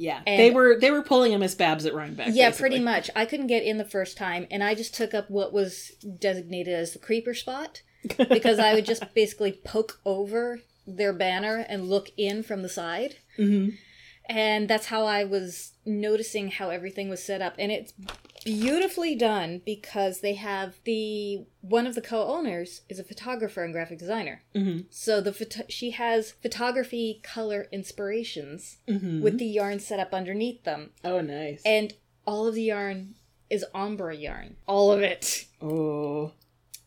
[0.00, 0.22] Yeah.
[0.26, 2.28] And- they were they were pulling a Miss Babs at Rhinebeck.
[2.32, 2.70] Yeah, basically.
[2.70, 3.10] pretty much.
[3.14, 6.72] I couldn't get in the first time, and I just took up what was designated
[6.74, 7.82] as the creeper spot
[8.30, 13.16] because I would just basically poke over their banner and look in from the side.
[13.38, 13.76] Mhm.
[14.28, 17.54] And that's how I was noticing how everything was set up.
[17.58, 17.92] And it's
[18.44, 23.98] beautifully done because they have the one of the co-owners is a photographer and graphic
[23.98, 24.42] designer.
[24.54, 24.86] Mhm.
[24.90, 29.20] So the photo- she has photography color inspirations Mhm.
[29.20, 31.60] with the yarn set up underneath them Oh, nice.
[31.64, 31.94] and
[32.26, 33.14] all of the yarn
[33.48, 36.32] is ombre yarn all of it oh.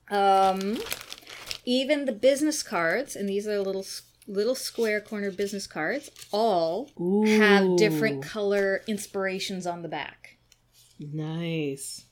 [0.09, 0.79] um
[1.65, 3.85] even the business cards and these are little
[4.27, 6.89] little square corner business cards all
[7.27, 10.22] have different color inspirations on the back
[10.99, 12.05] Nice.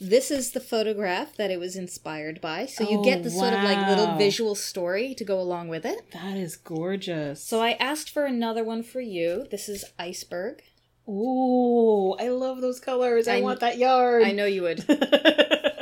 [0.00, 3.52] this is the photograph that it was inspired by so you Oh, get the sort
[3.54, 7.42] of like little visual story to go along with it That is gorgeous.
[7.42, 10.62] so i asked for another one for you this is iceberg
[11.08, 13.28] Ooh, I love those colors.
[13.28, 14.24] I, I- want that yarn.
[14.24, 14.84] i know you would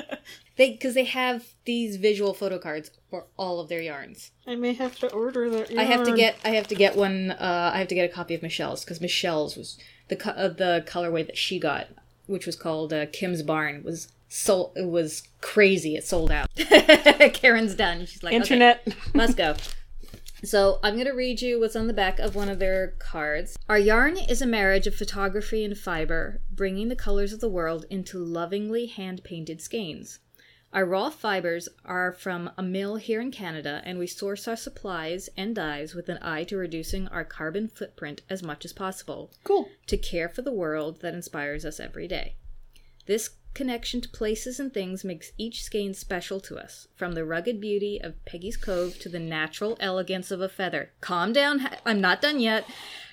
[0.57, 4.31] They because they have these visual photo cards for all of their yarns.
[4.47, 5.81] I may have to order that yarn.
[5.81, 7.31] I have to get I have to get one.
[7.33, 10.49] Uh, I have to get a copy of Michelle's because Michelle's was the co- uh,
[10.49, 11.89] the colorway that she got,
[12.27, 14.73] which was called uh, Kim's Barn, was sold.
[14.77, 15.97] It was crazy.
[15.97, 16.51] It sold out.
[17.35, 18.07] Karen's done.
[18.07, 18.87] She's like "Okay, internet.
[19.15, 19.55] must go.
[20.45, 23.57] So I'm going to read you what's on the back of one of their cards.
[23.69, 27.87] Our yarn is a marriage of photography and fiber, bringing the colors of the world
[27.91, 30.19] into lovingly hand painted skeins.
[30.73, 35.29] Our raw fibers are from a mill here in Canada, and we source our supplies
[35.37, 39.69] and dyes with an eye to reducing our carbon footprint as much as possible Cool.
[39.87, 42.37] to care for the world that inspires us every day.
[43.07, 47.61] This connection to places and things makes each skein special to us, from the rugged
[47.61, 50.91] beauty of Peggy's Cove to the natural elegance of a feather.
[51.01, 52.65] Calm down, I'm not done yet.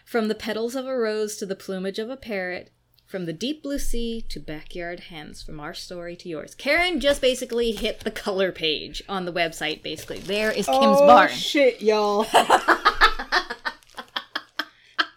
[0.06, 2.72] From the petals of a rose to the plumage of a parrot,
[3.06, 6.54] from the deep blue sea to backyard hens, from our story to yours.
[6.54, 10.20] Karen just basically hit the color page on the website, basically.
[10.20, 11.30] There is Kim's oh, barn.
[11.30, 12.28] shit, y'all.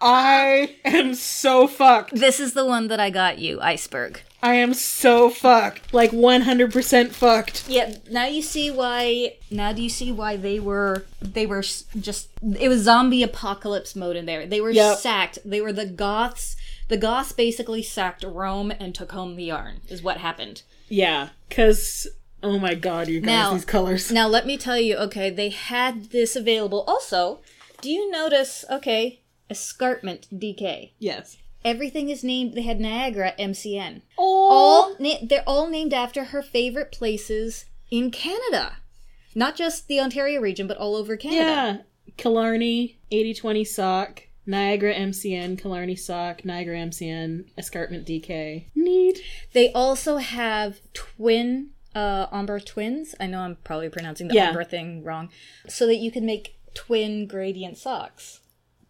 [0.03, 2.15] I am so fucked.
[2.17, 4.21] This is the one that I got you, Iceberg.
[4.43, 5.95] I am so fucked.
[5.95, 7.69] Like 100% fucked.
[7.69, 9.37] Yeah, now you see why.
[9.53, 11.05] Now do you see why they were?
[11.21, 12.29] They were just.
[12.59, 14.45] It was zombie apocalypse mode in there.
[14.45, 14.99] They were Yep.
[14.99, 15.39] sacked.
[15.45, 16.57] They were the Goths.
[16.89, 19.81] The Goths basically sacked Rome and took home the yarn.
[19.89, 20.63] Is what happened.
[20.89, 22.09] Yeah, because,
[22.43, 24.11] oh my god, you guys, Now- these colors.
[24.11, 24.97] Now let me tell you.
[24.97, 26.83] Okay, they had this available.
[26.89, 27.41] Also,
[27.81, 28.65] do you notice?
[28.69, 29.21] Okay,
[29.53, 30.91] escarpment DK.
[30.99, 31.37] yes.
[31.65, 32.55] Everything is named.
[32.55, 34.03] They had Niagara MCN.
[34.19, 34.49] Oh.
[34.51, 38.79] all na- they're all named after her favorite places in Canada.
[39.37, 41.41] Not just the Ontario region, but all over Canada.
[41.41, 42.13] Yeah.
[42.17, 48.65] Killarney, 8020 sock, Niagara MCN, Killarney sock, Niagara MCN, Escarpment DK.
[48.75, 49.21] Neat.
[49.53, 53.15] They also have twin uh ombre twins.
[53.21, 54.49] I know I'm probably pronouncing the Yeah.
[54.49, 55.31] ombre thing wrong.
[55.69, 58.41] So that you can make twin gradient socks.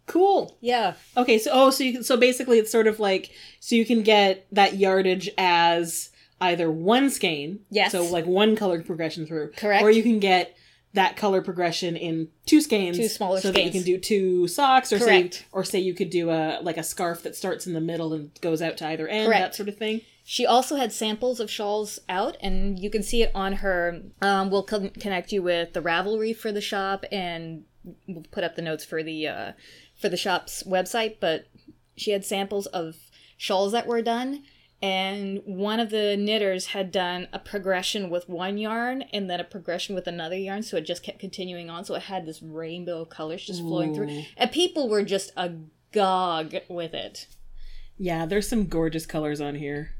[0.05, 0.57] Cool.
[0.61, 0.93] Yeah.
[1.15, 4.03] Okay, so oh, so you can, so basically it's sort of like so you can
[4.03, 6.09] get that yardage as
[6.41, 7.91] either one skein, Yes.
[7.93, 9.81] so like one color progression through, Correct.
[9.83, 10.55] or you can get
[10.93, 14.91] that color progression in two skeins, Two smaller so that you can do two socks,
[14.93, 15.33] or Correct.
[15.35, 18.13] say, or say you could do a like a scarf that starts in the middle
[18.13, 19.41] and goes out to either end, Correct.
[19.41, 20.01] that sort of thing.
[20.25, 24.01] She also had samples of shawls out, and you can see it on her.
[24.21, 27.63] Um, we'll con- connect you with the Ravelry for the shop, and
[28.07, 29.51] we'll put up the notes for the uh,
[30.03, 31.21] for the shop's website.
[31.21, 31.47] But
[31.95, 32.97] she had samples of
[33.37, 34.43] shawls that were done,
[34.81, 39.45] and one of the knitters had done a progression with one yarn and then a
[39.45, 41.85] progression with another yarn, so it just kept continuing on.
[41.85, 46.55] So it had this rainbow of colors just flowing through, and people were just agog
[46.67, 47.27] with it.
[47.97, 49.91] Yeah, there's some gorgeous colors on here.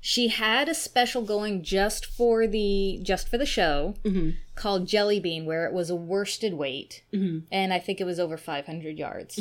[0.00, 4.36] She had a special going just for the just for the show Mhm.
[4.54, 7.44] called Jelly Bean, where it was a worsted weight, Mhm.
[7.50, 9.38] and I think it was over 500 yards.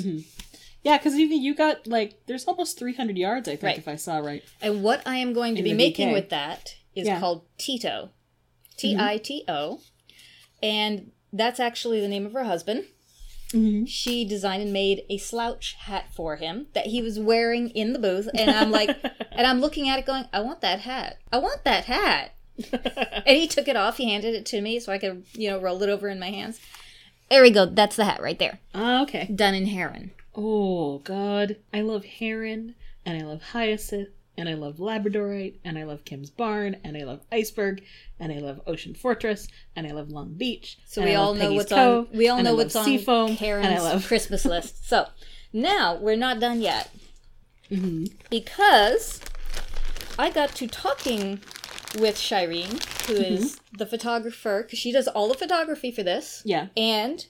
[0.83, 3.47] Yeah, because you you got like there's almost 300 yards.
[3.47, 3.77] I think Right.
[3.77, 4.43] if I saw right.
[4.61, 7.19] And what I am going to In be making with that is Yeah.
[7.19, 8.11] called Tito.
[8.77, 9.81] T I T O.
[10.63, 12.85] And that's actually the name of her husband.
[13.53, 13.85] Mm-hmm.
[13.85, 17.99] She designed and made a slouch hat for him that he was wearing in the
[17.99, 18.29] booth.
[18.33, 18.89] And I'm like,
[19.31, 21.17] and I'm looking at it going, I want that hat.
[21.31, 22.33] I want that hat.
[22.73, 23.97] and he took it off.
[23.97, 26.31] He handed it to me so I could, you know, roll it over in my
[26.31, 26.59] hands.
[27.29, 27.65] There we go.
[27.65, 28.59] That's the hat right there.
[28.73, 29.25] Ah, okay.
[29.33, 30.11] Done in heron.
[30.35, 35.83] Oh God, I love heron, and I love hyacinth, and I love labradorite, and I
[35.83, 37.83] love Kim's Barn, and I love iceberg,
[38.19, 40.77] and I love Ocean Fortress, and I love Long Beach.
[40.85, 42.17] So we all know what's Cove, on.
[42.17, 44.87] We all know what's on Seafoam, Karen's and I love Christmas list.
[44.87, 45.07] So
[45.51, 46.89] now we're not done yet
[47.71, 48.11] Mhm.
[48.29, 49.21] because
[50.19, 51.39] I got to talking
[51.99, 53.23] with Shireen, who Mm-hmm.
[53.43, 56.41] is the photographer, because she does all the photography for this.
[56.45, 56.67] Yeah.
[56.77, 57.25] And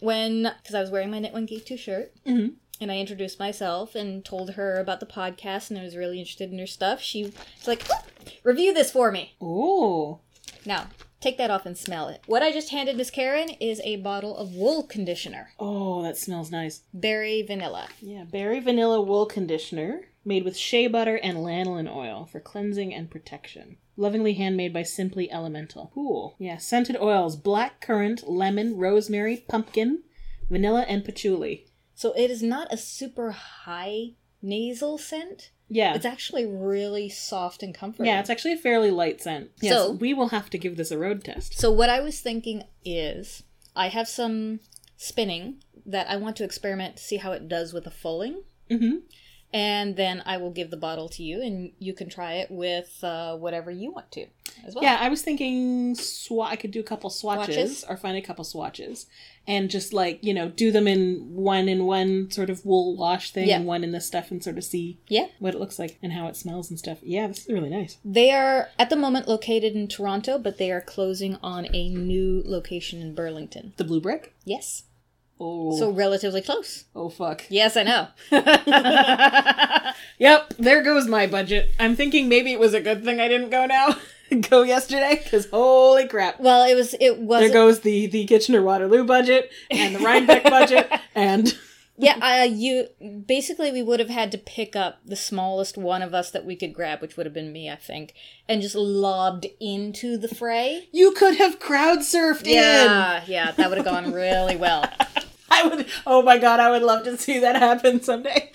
[0.00, 2.54] when, because I was wearing my Knit One Geek 2 shirt, Mhm.
[2.80, 6.52] And I introduced myself and told her about the podcast, and I was really interested
[6.52, 8.02] in her stuff, she was like, "Oh,
[8.44, 9.34] review this for me.
[9.40, 10.20] Oh.
[10.64, 10.88] Now,
[11.20, 12.22] take that off and smell it.
[12.26, 16.50] What I just handed Miss Karen is a bottle of wool conditioner, Oh, that smells
[16.50, 16.82] nice.
[16.92, 17.88] berry vanilla.
[18.00, 23.08] Yeah, berry vanilla wool conditioner made with shea butter and lanolin oil for cleansing and
[23.10, 23.76] protection.
[23.96, 25.90] Lovingly handmade by Simply Elemental.
[25.94, 26.34] Cool.
[26.38, 30.02] Yeah, scented oils black currant, lemon, rosemary, pumpkin,
[30.50, 31.65] vanilla, and patchouli.
[31.96, 35.50] So it is not a super high nasal scent.
[35.68, 35.94] Yeah.
[35.94, 38.06] It's actually really soft and comforting.
[38.06, 39.50] yeah, it's actually a fairly light scent.
[39.60, 41.58] Yes, So- we will have to give this a road test.
[41.58, 43.42] So what I was thinking is
[43.74, 44.60] I have some
[44.96, 48.42] spinning that I want to experiment to see how it does with a fulling.
[48.70, 48.98] Mm-hmm.
[49.52, 53.02] And then I will give the bottle to you and you can try it with
[53.02, 54.26] uh, whatever you want to
[54.66, 54.84] as well.
[54.84, 57.84] Yeah, I was thinking swa- I could do a couple swatches, Swatches?
[57.88, 59.06] or find a couple swatches
[59.48, 63.30] and just like, you know, do them in one in one sort of wool wash
[63.30, 63.56] thing Yeah.
[63.56, 65.26] and one in this stuff and sort of see Yeah.
[65.38, 66.98] what it looks like and how it smells and stuff.
[67.02, 67.98] Yeah, this is really nice.
[68.04, 72.42] They are at the moment located in Toronto, but they are closing on a new
[72.44, 73.72] location in Burlington.
[73.76, 74.34] The blue brick?
[74.44, 74.82] Yes.
[75.38, 75.78] Oh.
[75.78, 76.84] So relatively close.
[76.94, 77.44] oh fuck.
[77.50, 78.08] Yes, I know.
[80.18, 81.70] Yep, there goes my budget.
[81.78, 83.96] I'm thinking maybe it was a good thing I didn't go now.
[84.50, 86.40] go yesterday cuz holy crap.
[86.40, 90.44] well, it was it was There goes the the Kitchener Waterloo budget and the Rhinebeck
[90.50, 91.56] budget and
[91.98, 92.88] Yeah, uh, you
[93.26, 96.54] basically we would have had to pick up the smallest one of us that we
[96.54, 98.12] could grab, which would have been me, I think,
[98.46, 100.88] and just lobbed into the fray.
[100.92, 102.52] you could have crowd surfed in.
[102.54, 104.84] Yeah, yeah, that would have gone really well.
[105.48, 108.52] I would Oh my god, I would love to see that happen someday.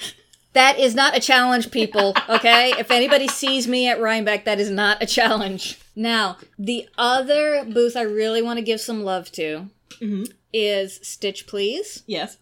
[0.53, 2.13] That is not a challenge, people.
[2.27, 5.79] Okay, if anybody sees me at Rhinebeck, that is not a challenge.
[5.95, 9.69] Now, the other booth I really want to give some love to
[10.01, 10.31] Mhm.
[10.53, 12.03] is Stitch Please.
[12.07, 12.37] Yes.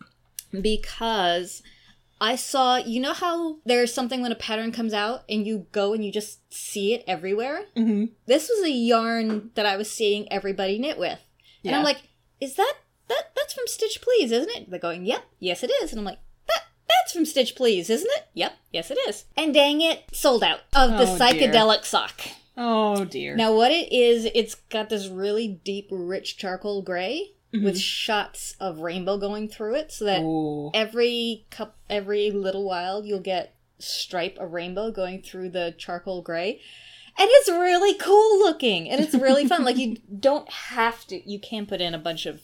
[0.61, 1.61] because
[2.21, 5.93] I saw, you know how there's something when a pattern comes out and you go
[5.93, 7.65] and you just see it everywhere?
[7.77, 8.09] Mhm.
[8.25, 11.19] This was a yarn that I was seeing everybody knit with.
[11.63, 12.01] And I'm like,
[12.41, 12.73] is that
[13.07, 14.69] that that's from Stitch Please, isn't it?
[14.69, 16.28] They're going, "Yep, yes it is." And I'm like, "That
[16.89, 20.61] that's from Stitch Please, isn't it?" "Yep, yes it is." And dang it, sold out
[20.75, 21.49] of the Oh, dear.
[21.51, 22.21] psychedelic sock.
[22.57, 23.35] Oh dear.
[23.35, 27.63] Now, what it is, it's got this really deep, rich charcoal gray mm-hmm.
[27.63, 30.71] with shots of rainbow going through it, so that Oh.
[30.73, 36.59] every cup, every little while, you'll get stripe of rainbow going through the charcoal gray,
[37.17, 39.63] and it's really cool looking, and it's really fun.
[39.63, 42.41] like you don't have to, you can put in a bunch of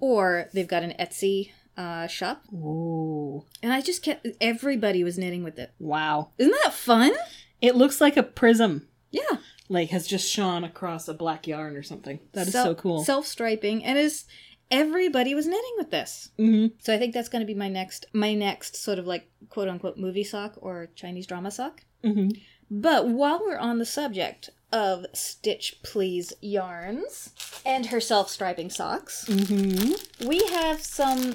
[0.00, 2.42] or they've got an Etsy uh, shop.
[2.54, 3.44] Oh.
[3.62, 5.72] And I just kept everybody was knitting with it.
[5.78, 6.30] Wow.
[6.38, 7.12] Isn't that fun?
[7.60, 8.88] It looks like a prism.
[9.10, 12.20] Yeah, Like has just shone across a black yarn or something.
[12.32, 13.04] That is so cool.
[13.04, 14.24] Self striping, and is
[14.70, 16.30] everybody was knitting with this.
[16.38, 16.74] mm-hmm.
[16.78, 19.68] So I think that's going to be my next, my next sort of like quote
[19.68, 21.82] unquote movie sock or Chinese drama sock.
[22.04, 22.30] Mm-hmm.
[22.70, 27.30] But while we're on the subject of Stitch Please yarns
[27.64, 30.26] and her self striping socks, Mm-hmm.
[30.28, 31.32] we have some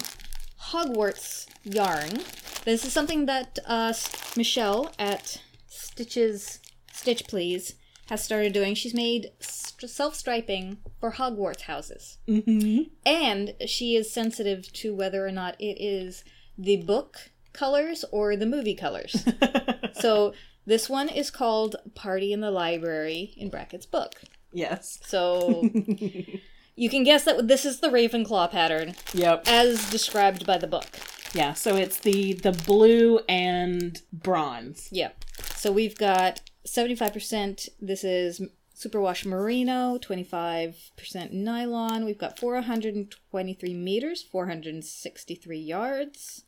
[0.70, 2.20] Hogwarts yarn.
[2.64, 3.92] This is something that uh,
[4.36, 6.60] Michelle at Stitches
[6.92, 7.74] Stitch Please
[8.06, 8.74] has started doing.
[8.74, 12.18] She's made self striping for Hogwarts houses.
[12.28, 12.82] Mm-hmm.
[13.06, 16.24] And she is sensitive to whether or not it is
[16.58, 19.24] the book colors or the movie colors.
[19.92, 20.32] so
[20.66, 24.14] this one is called Party in the Library in brackets book.
[24.52, 24.98] yes.
[25.04, 25.62] So
[26.76, 29.44] you can guess that this is the Ravenclaw pattern Yep.
[29.46, 30.86] as described by the book.
[31.32, 34.88] Yeah, so it's the the blue and bronze.
[34.92, 35.10] Yeah.
[35.56, 37.68] So we've got 75%.
[37.80, 38.40] This is
[38.74, 42.04] superwash merino, 25% nylon.
[42.04, 46.44] We've got 423 meters, 463 yards.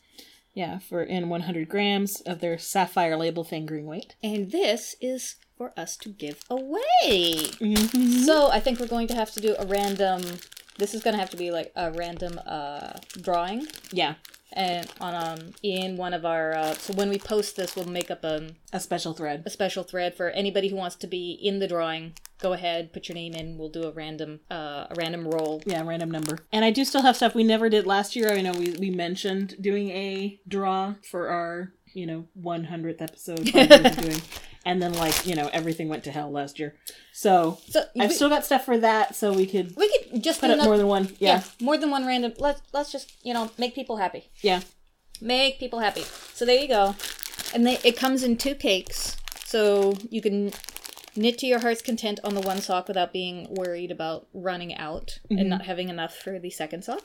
[0.54, 4.16] Yeah, for in 100 grams of their sapphire label fingering weight.
[4.22, 7.50] And this is for us to give away.
[8.24, 10.22] So I think we're going to have to do a random.
[10.78, 14.14] This is going to have to be like a random uh, drawing, Yeah,
[14.52, 16.54] and on um in one of our.
[16.54, 19.42] Uh, so when we post this, we'll make up a, a special thread.
[19.46, 22.14] a special thread for anybody who wants to be in the drawing.
[22.38, 23.56] Go ahead, put your name in.
[23.58, 25.62] We'll do a random uh, a random roll.
[25.66, 26.38] Yeah, random number.
[26.52, 28.32] And I do still have stuff we never did last year.
[28.32, 33.44] I know we, we mentioned doing a draw for our, you know, 100th episode.
[34.02, 34.20] doing.
[34.66, 36.74] And then, like, you know, everything went to hell last year.
[37.12, 40.40] So So I've we, still got stuff for that, so we could we could just
[40.40, 41.04] put up another- more than one.
[41.20, 41.36] yeah.
[41.36, 41.42] Yeah.
[41.60, 42.32] more than one random.
[42.38, 44.28] Let's let's just you know make people happy.
[44.42, 44.60] Yeah.
[45.20, 46.02] make people happy.
[46.34, 46.94] So there you go.
[47.54, 50.52] And they, it comes in two cakes, so you can
[51.14, 55.18] knit to your heart's content on the one sock without being worried about running out
[55.30, 57.04] and not having enough for the second sock.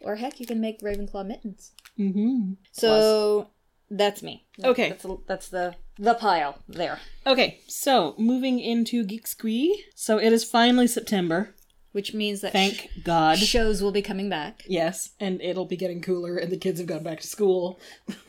[0.00, 1.72] Or heck, you can make Ravenclaw mittens.
[1.98, 2.54] Mm-hmm.
[2.72, 3.48] So
[3.90, 4.44] that's me.
[4.62, 4.88] Okay.
[4.90, 9.84] that's, that's the the pile there, Okay, so moving into Geek Squee.
[9.94, 11.54] So it is finally September.
[11.92, 13.38] which means that Thank God.
[13.38, 14.62] shows will be coming back.
[14.66, 17.80] Yes, and it'll be getting cooler, and the kids have gone back to school.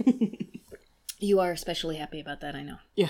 [1.19, 2.77] You are especially happy about that, I know.
[2.95, 3.09] Yeah.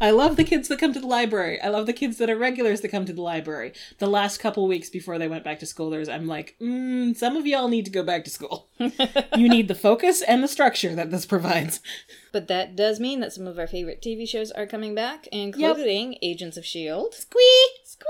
[0.00, 1.60] I love the kids that come to the library.
[1.60, 3.74] I love the kids that are regulars that come to the library.
[3.98, 7.36] The last couple weeks before they went back to school, there's I'm like, mm, some
[7.36, 8.68] of y'all need to go back to school.
[8.78, 11.80] you need the focus and the structure that this provides.
[12.32, 16.16] But that does mean that some of our favorite TV shows are coming back, including
[16.22, 17.14] Agents of S.H.I.E.L.D.
[17.14, 17.78] Squee!
[17.84, 18.06] Squee!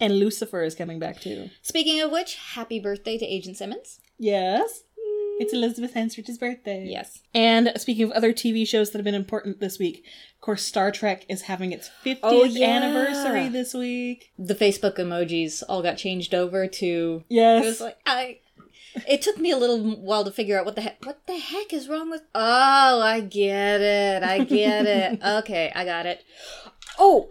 [0.00, 1.50] And Lucifer is coming back too.
[1.62, 4.00] Speaking of which, happy birthday to Agent Simmons.
[4.18, 4.82] Yes.
[5.40, 6.86] It's Elizabeth Henstridge's birthday.
[6.88, 7.20] Yes.
[7.34, 10.90] And speaking of other TV shows that have been important this week, of course, Star
[10.90, 12.66] Trek is having its 50th Oh, yeah.
[12.68, 14.32] anniversary this week.
[14.38, 17.24] The Facebook emojis all got changed over to.
[17.28, 17.64] Yes.
[17.64, 18.38] It was like I.
[19.08, 21.04] It took me a little while to figure out what the heck.
[21.04, 22.22] What the heck is wrong with?
[22.34, 24.22] Oh, I get it.
[24.24, 25.20] I get it.
[25.24, 26.24] Okay, I got it.
[26.98, 27.30] Oh,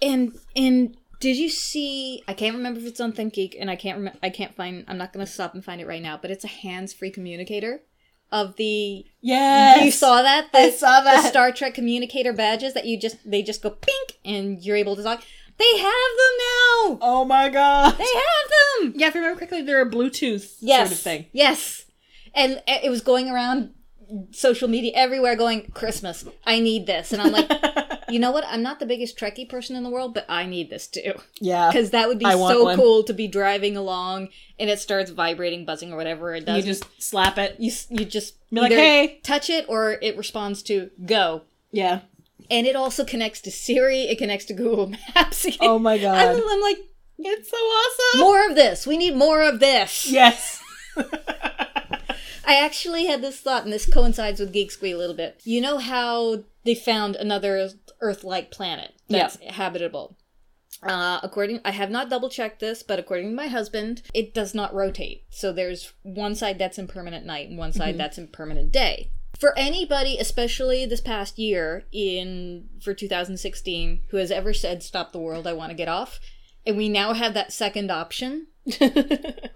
[0.00, 2.22] and and did you see?
[2.26, 4.18] I can't remember if it's on ThinkGeek, and I can't remember.
[4.22, 4.84] I can't find.
[4.88, 6.18] I'm not gonna stop and find it right now.
[6.20, 7.82] But it's a hands-free communicator
[8.32, 9.84] of the yes.
[9.84, 10.50] You saw that?
[10.52, 11.28] The, I saw The that.
[11.30, 15.02] Star Trek communicator badges that you just they just go pink and you're able to
[15.02, 15.22] talk.
[15.58, 16.98] They have them now.
[17.02, 17.96] Oh my god.
[17.98, 18.50] They have
[18.82, 18.94] them.
[18.96, 20.88] Yeah, if I remember correctly, they're a Bluetooth Yes.
[20.88, 21.26] sort of thing.
[21.32, 21.84] Yes.
[22.34, 23.74] And it was going around
[24.32, 26.24] social media everywhere going Christmas.
[26.44, 27.12] I need this.
[27.12, 27.48] And I'm like,
[28.12, 28.44] you know what?
[28.46, 31.14] I'm not the biggest Trekkie person in the world, but I need this too.
[31.40, 31.68] Yeah.
[31.70, 35.64] Because that would be I so cool to be driving along and it starts vibrating,
[35.64, 36.58] buzzing, or whatever it does.
[36.58, 37.56] You just slap it.
[37.58, 41.42] you, you just Be like, "Hey." touch it or it responds to go.
[41.72, 42.00] Yeah.
[42.50, 44.02] and it also connects to Siri.
[44.02, 45.46] It connects to Google Maps.
[45.60, 46.42] Oh my I'm, god.
[46.46, 46.78] I'm like,
[47.18, 48.20] It's so awesome.
[48.20, 48.86] more of this.
[48.86, 50.10] We need more of this.
[50.10, 50.60] Yes.
[52.44, 55.40] I actually had this thought, and this coincides with Geek Squee a little bit.
[55.44, 57.70] You know how they found another
[58.02, 60.18] Earth-like planet that's habitable.
[60.82, 64.54] Uh, according, I have not double checked this, but according to my husband, it does
[64.54, 65.24] not rotate.
[65.30, 69.10] So there's one side that's in permanent night and one side that's in permanent day.
[69.38, 75.20] For anybody, especially this past year in for 2016, who has ever said "Stop the
[75.20, 76.20] world, I want to get off,"
[76.66, 78.48] and we now have that second option,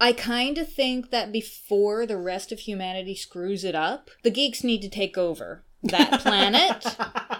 [0.00, 4.64] I kind of think that before the rest of humanity screws it up, the geeks
[4.64, 6.96] need to take over that planet.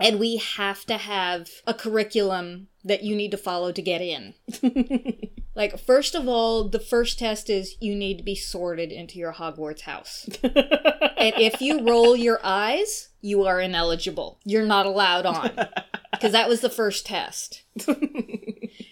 [0.00, 4.34] and we have to have a curriculum that you need to follow to get in.
[5.54, 9.34] like, first of all, the first test is you need to be sorted into your
[9.34, 10.28] Hogwarts house.
[10.42, 14.40] and if you roll your eyes, you are ineligible.
[14.44, 15.50] You're not allowed on.
[16.12, 17.62] Because that was the first test.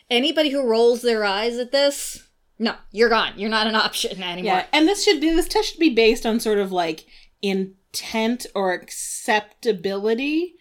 [0.08, 2.26] Anybody who rolls their eyes at this,
[2.58, 3.34] no, you're gone.
[3.36, 4.54] You're not an option anymore.
[4.54, 7.04] Yeah, and this should be this test should be based on sort of like
[7.42, 10.54] intent or acceptability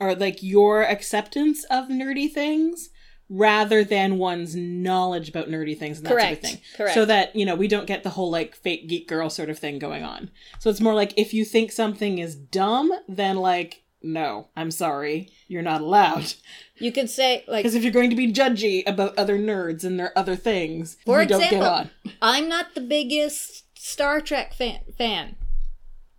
[0.00, 2.90] or like your acceptance of nerdy things
[3.28, 6.42] rather than one's knowledge about nerdy things and that Correct.
[6.42, 6.60] sort of thing.
[6.76, 6.94] Correct.
[6.94, 9.58] So that, you know, we don't get the whole like fake geek girl sort of
[9.58, 10.30] thing going on.
[10.58, 15.30] So it's more like if you think something is dumb, then like no, I'm sorry,
[15.48, 16.34] you're not allowed.
[16.76, 19.98] You could say, like, Because if you're going to be judgy about other nerds and
[19.98, 21.90] their other things, For you don't example, get on.
[22.20, 25.36] I'm not the biggest Star Trek fan, fan,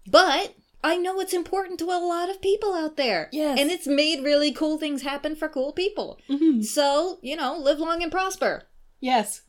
[0.08, 0.56] but
[0.86, 3.30] I know it's important to a lot of people out there.
[3.32, 3.60] Yes.
[3.60, 6.20] And it's made really cool things happen for cool people.
[6.30, 6.64] Mhm.
[6.64, 8.64] So, you know, live long and prosper.
[9.00, 9.42] Yes.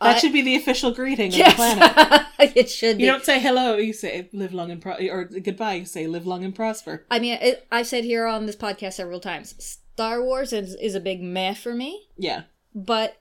[0.00, 2.26] That I- should be the official greeting of the planet.
[2.62, 3.04] It should be.
[3.04, 6.26] You don't say hello, you say live long and pro- or goodbye, you say live
[6.26, 7.06] long and prosper.
[7.10, 9.54] I mean, it, I've said here on this podcast several times.
[9.94, 12.42] Star Wars is, is a big meh for me, Yeah.
[12.74, 13.16] but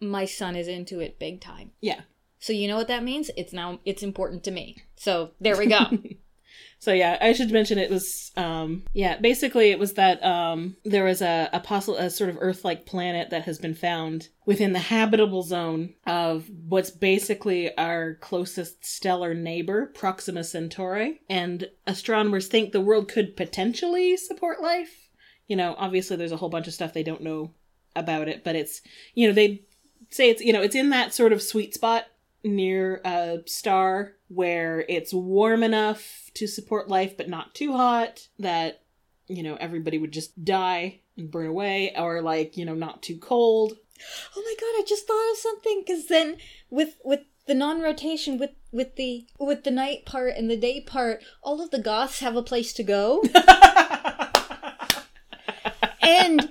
[0.00, 1.72] my son is into it big time.
[1.80, 2.02] Yeah.
[2.38, 3.30] So you know what that means?
[3.36, 4.66] It's now it's important to me.
[4.96, 5.80] So there we go.
[6.80, 11.04] So yeah, I should mention it was um yeah, basically it was that um there
[11.04, 14.78] was a a possible a sort of Earth-like planet that has been found within the
[14.78, 22.80] habitable zone of what's basically our closest stellar neighbor, Proxima Centauri, and astronomers think the
[22.80, 25.10] world could potentially support life.
[25.46, 27.52] You know, obviously there's a whole bunch of stuff they don't know
[27.94, 28.80] about it, but it's
[29.14, 29.64] you know, they
[30.08, 32.06] say it's you know, it's in that sort of sweet spot
[32.42, 38.82] near a star where it's warm enough to support life but not too hot that
[39.28, 43.18] you know everybody would just die and burn away or like you know not too
[43.18, 43.76] cold
[44.36, 44.80] oh my god!
[44.80, 46.36] I just thought of something because then
[46.70, 51.22] with with the non-rotation with with the with the night part and the day part,
[51.42, 53.22] all of the goths have a place to go.
[56.02, 56.48] and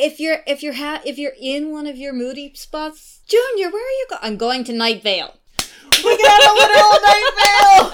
[0.00, 3.84] if you're if you're ha- if you're in one of your moody spots, Junior, where
[3.84, 4.20] are you going?
[4.22, 5.34] I'm going to Night Vale.
[6.04, 7.92] we got a literal night veil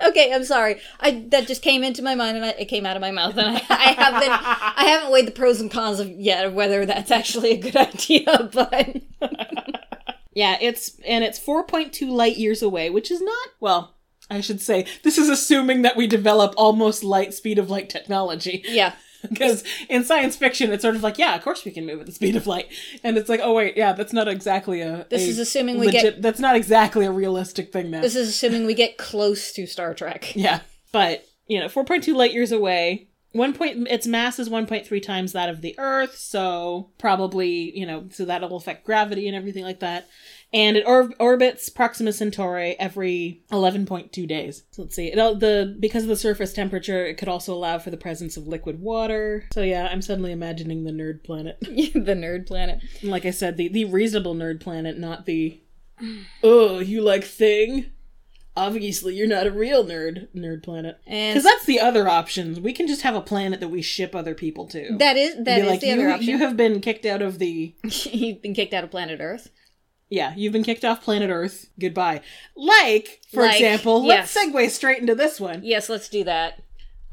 [0.08, 0.80] Okay, I'm sorry.
[0.98, 3.36] I that just came into my mind and I, it came out of my mouth,
[3.36, 6.84] and I, I haven't I haven't weighed the pros and cons of yet of whether
[6.86, 8.50] that's actually a good idea.
[8.52, 8.96] But
[10.34, 13.94] yeah it's and it's 4.2 light years away which is not well
[14.30, 18.62] i should say this is assuming that we develop almost light speed of light technology
[18.66, 18.94] yeah,
[19.30, 22.06] because in science fiction it's sort of like yeah of course we can move at
[22.06, 22.68] the speed of light.
[23.04, 25.90] And it's like oh wait yeah that's not exactly a This a is assuming we
[25.90, 29.66] get- that's not exactly a realistic thing now this is assuming we get close to
[29.66, 30.34] Star Trek.
[30.36, 30.60] yeah
[30.92, 33.08] but you know 4.2 light years away.
[33.32, 38.04] One point its mass is 1.3 times that of the earth so probably you know
[38.10, 40.06] so that'll affect gravity and everything like that
[40.52, 46.02] and it or- orbits proxima centauri every 11.2 days so let's see it the because
[46.02, 49.62] of the surface temperature it could also allow for the presence of liquid water so
[49.62, 52.80] yeah i'm suddenly imagining the nerd planet the nerd planet.
[53.00, 55.60] And like i said the the reasonable nerd planet not the
[56.42, 57.86] oh you like thing
[58.56, 62.60] obviously you're not a real nerd nerd planet because that's the other options.
[62.60, 64.96] We can just have a planet that we ship other people to.
[64.98, 66.28] that is that Be is like, the you, other option.
[66.28, 67.74] you have been kicked out of the.
[67.84, 69.48] You've been kicked out of planet Earth.
[70.12, 71.70] Yeah, you've been kicked off planet Earth.
[71.80, 72.20] Goodbye.
[72.54, 75.62] Like, for Like, example, let's segue straight into this one.
[75.64, 76.62] Yes, let's do that.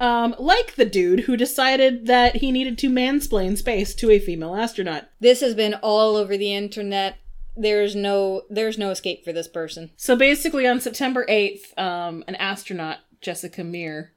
[0.01, 4.53] Um, like the dude who decided that he needed to mansplain space to a female
[4.53, 5.05] astronaut.
[5.21, 7.17] This has been all over the internet.
[7.55, 9.91] There's no there's no escape for this person.
[9.95, 14.11] So basically, on September 8th, um, an astronaut, Jessica Meir,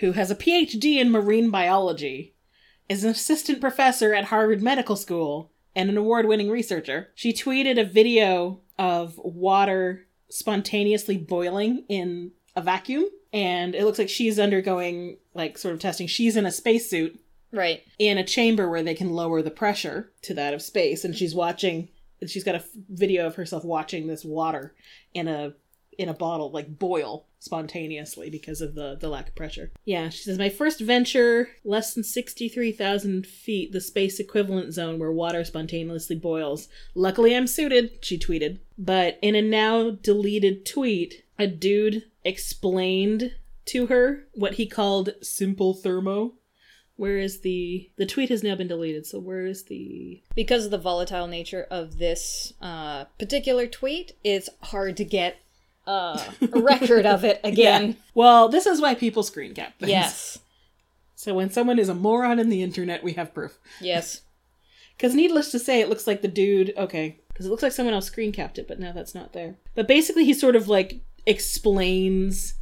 [0.00, 2.34] who has a PhD in marine biology,
[2.90, 7.08] is an assistant professor at Harvard Medical School and an award winning researcher.
[7.14, 14.08] She tweeted a video of water spontaneously boiling in a vacuum, and it looks like
[14.08, 16.06] she's undergoing, like, sort of testing.
[16.06, 17.18] She's in a spacesuit
[17.52, 17.82] Right.
[17.98, 21.34] in a chamber where they can lower the pressure to that of space and she's
[21.34, 21.88] watching
[22.26, 24.74] she's got a f- video of herself watching this water
[25.12, 25.52] in a
[25.98, 29.72] in a bottle like boil spontaneously because of the the lack of pressure.
[29.84, 35.12] Yeah she says my first venture less than 63000 feet the space equivalent zone where
[35.12, 36.68] water spontaneously boils.
[36.94, 38.58] Luckily i'm suited she tweeted.
[38.78, 43.32] But in a now deleted tweet a dude explained
[43.66, 46.34] to her what he called simple thermo.
[46.96, 50.70] Where is the the tweet has now been deleted so where is the Because of
[50.70, 55.38] the volatile nature of this uh, particular tweet, it's hard to get
[55.86, 56.22] uh,
[56.52, 57.96] a record of it again.
[58.14, 59.90] well this is why people screen cap things.
[59.90, 60.38] Yes.
[61.14, 63.58] so when someone is a moron in the internet we have proof.
[63.80, 64.22] Yes.
[64.96, 67.94] because needless to say it looks like the dude okay because it looks like someone
[67.94, 69.56] else screen capped it but now that's not there.
[69.74, 72.54] But basically he sort of like explains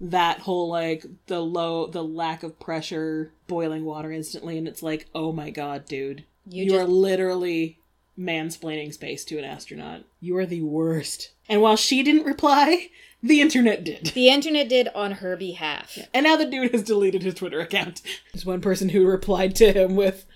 [0.00, 5.06] that whole like the low the lack of pressure boiling water instantly and it's like
[5.14, 6.24] oh my god dude.
[6.48, 7.80] You you, are literally
[8.18, 10.02] mansplaining space to an astronaut.
[10.20, 12.88] You are the worst and while she didn't reply
[13.22, 14.06] the internet did.
[14.14, 15.98] The internet did on her behalf.
[16.14, 18.02] and now the dude has deleted his twitter account.
[18.32, 20.26] There's one person who replied to him with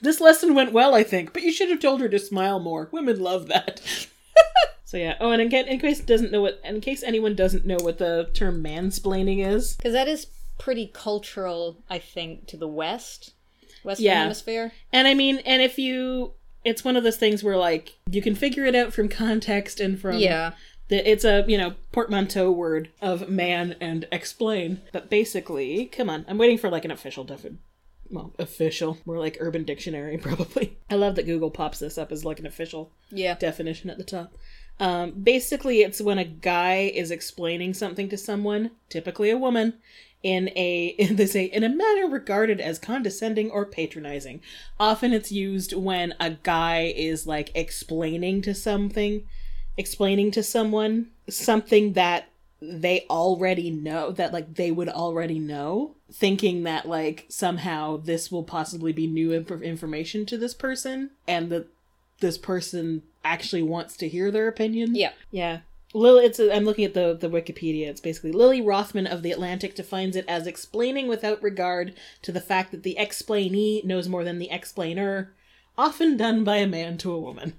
[0.00, 2.88] this lesson went well i think but you should have told her to smile more.
[2.92, 3.80] Women love that.
[4.84, 5.16] So yeah.
[5.20, 8.30] Oh and again in case doesn't know what in case anyone doesn't know what the
[8.32, 9.76] term mansplaining is.
[9.76, 13.34] Because that is pretty cultural, I think, to the West,
[13.84, 14.22] Western Yeah.
[14.22, 14.72] Hemisphere.
[14.90, 16.32] And I mean, and if you,
[16.64, 20.00] it's one of those things where like you can figure it out from context and
[20.00, 20.52] from Yeah.
[20.88, 24.80] The, it's a you know portmanteau word of man and explain.
[24.92, 27.58] But basically, come on, I'm waiting for like an official defi-
[28.10, 30.78] well, official, more like Urban Dictionary, probably.
[30.88, 33.34] I love that Google pops this up as like an official Yeah.
[33.34, 34.32] definition at the top.
[34.80, 39.74] Um, basically, it's when a guy is explaining something to someone, typically a woman,
[40.28, 44.40] in a in they say in a manner regarded as condescending or patronizing.
[44.78, 49.26] Often, it's used when a guy is like explaining to something,
[49.76, 52.28] explaining to someone something that
[52.60, 58.42] they already know that like they would already know thinking that like somehow this will
[58.42, 61.68] possibly be new inf- information to this person and that
[62.20, 65.12] this person actually wants to hear their opinion Yeah.
[65.30, 65.60] yeah
[65.94, 67.86] Lily, it's I'm looking at the the Wikipedia.
[67.88, 72.40] It's basically Lily Rothman of the Atlantic defines it as explaining without regard to the
[72.40, 75.34] fact that the explainee knows more than the explainer,
[75.78, 77.54] often done by a man to a woman.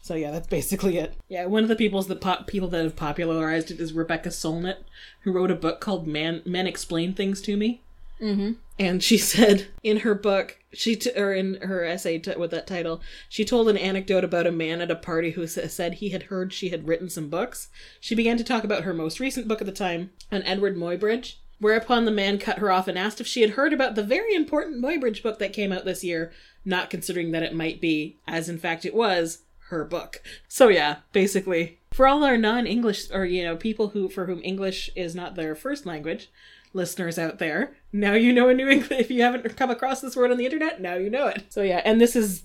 [0.00, 1.14] So yeah, that's basically it.
[1.28, 4.78] Yeah, one of the people's the pop, people that have popularized it is Rebecca Solnit,
[5.20, 7.82] who wrote a book called "Man Men Explain Things to Me."
[8.20, 8.52] Mm-hmm.
[8.78, 12.66] And she said in her book, she t- or in her essay t- with that
[12.66, 16.10] title, she told an anecdote about a man at a party who s- said he
[16.10, 17.68] had heard she had written some books.
[18.00, 21.36] She began to talk about her most recent book at the time, on Eadweard Muybridge.
[21.60, 24.34] Whereupon the man cut her off and asked if she had heard about the very
[24.34, 26.32] important Muybridge book that came out this year,
[26.64, 30.22] not considering that it might be, as in fact it was, her book.
[30.48, 34.90] So yeah, basically, for all our non-English or you know people who for whom English
[34.94, 36.30] is not their first language,
[36.74, 39.00] listeners out there, now you know a new England.
[39.00, 41.44] If you haven't come across this word on the internet, now you know it.
[41.50, 42.42] So yeah, and this is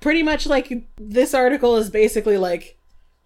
[0.00, 2.76] pretty much like this article is basically like,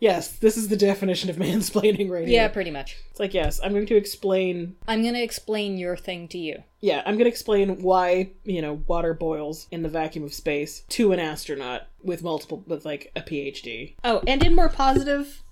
[0.00, 2.48] yes, this is the definition of mansplaining right Yeah, here.
[2.50, 2.96] pretty much.
[3.11, 4.76] It's like yes, I'm going to explain.
[4.88, 6.62] I'm gonna explain your thing to you.
[6.80, 10.82] Yeah, I'm going to explain why you know water boils in the vacuum of space
[10.90, 13.94] to an astronaut with multiple with like a PhD.
[14.04, 15.42] Oh, and in more positive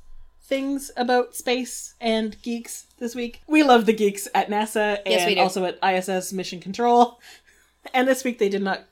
[0.45, 3.40] things about space and geeks this week.
[3.47, 7.20] We love the geeks at NASA and Yes, also at ISS Mission Control.
[7.92, 8.84] And this week they did not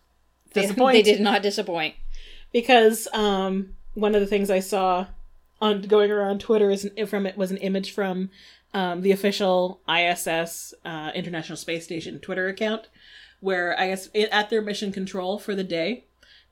[0.53, 1.94] They, disappoint they did not disappoint.
[2.53, 5.07] because um, one of the things I saw
[5.62, 8.28] on going around Twitter is an, from it was an image from
[8.74, 12.88] um, the official ISS uh, International Space Station Twitter account,
[13.40, 16.05] where I guess it, at their mission control for the day,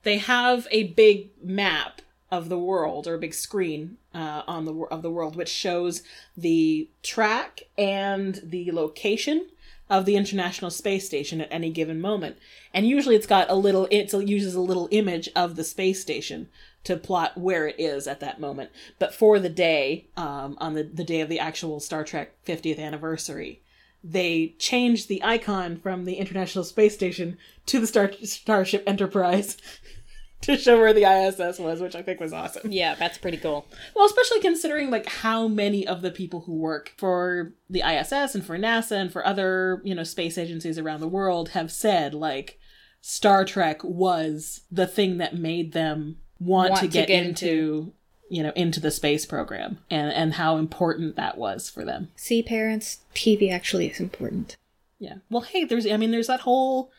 [0.03, 4.75] they have a big map of the world or a big screen uh, on the
[4.91, 6.03] of the world which shows
[6.37, 9.47] the track and the location
[9.91, 12.37] of the International Space Station at any given moment.
[12.73, 16.49] And usually it's got a little it uses a little image of the space station
[16.85, 18.71] to plot where it is at that moment.
[18.99, 22.79] But for the day, um, on the, the day of the actual Star Trek 50th
[22.79, 23.61] anniversary,
[24.03, 27.37] they changed the icon from the International Space Station
[27.67, 29.59] to the Star Starship Enterprise
[30.43, 32.73] to show where the ISS was, which I think was awesome.
[32.73, 33.67] Yeah, that's pretty cool.
[33.95, 38.45] Well, especially considering like how many of the people who work for the ISS and
[38.45, 42.59] for NASA and for other, you know, space agencies around the world have said like
[43.03, 47.93] Star Trek was the thing that made them want, Want to to get, get into,
[48.31, 52.09] you know, into the space program and and how important that was for them.
[52.17, 54.57] See, parents, TV actually is important.
[54.99, 55.17] Yeah.
[55.29, 56.91] Well, hey, there's I mean there's that whole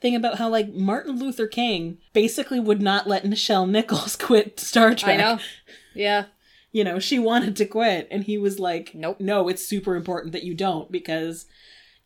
[0.00, 4.94] thing about how like Martin Luther King basically would not let Nichelle Nichols quit Star
[4.94, 5.14] Trek.
[5.14, 5.38] I know.
[5.94, 6.26] Yeah.
[6.72, 9.20] you know, she wanted to quit and he was like, Nope.
[9.20, 11.46] no, it's super important that you don't because,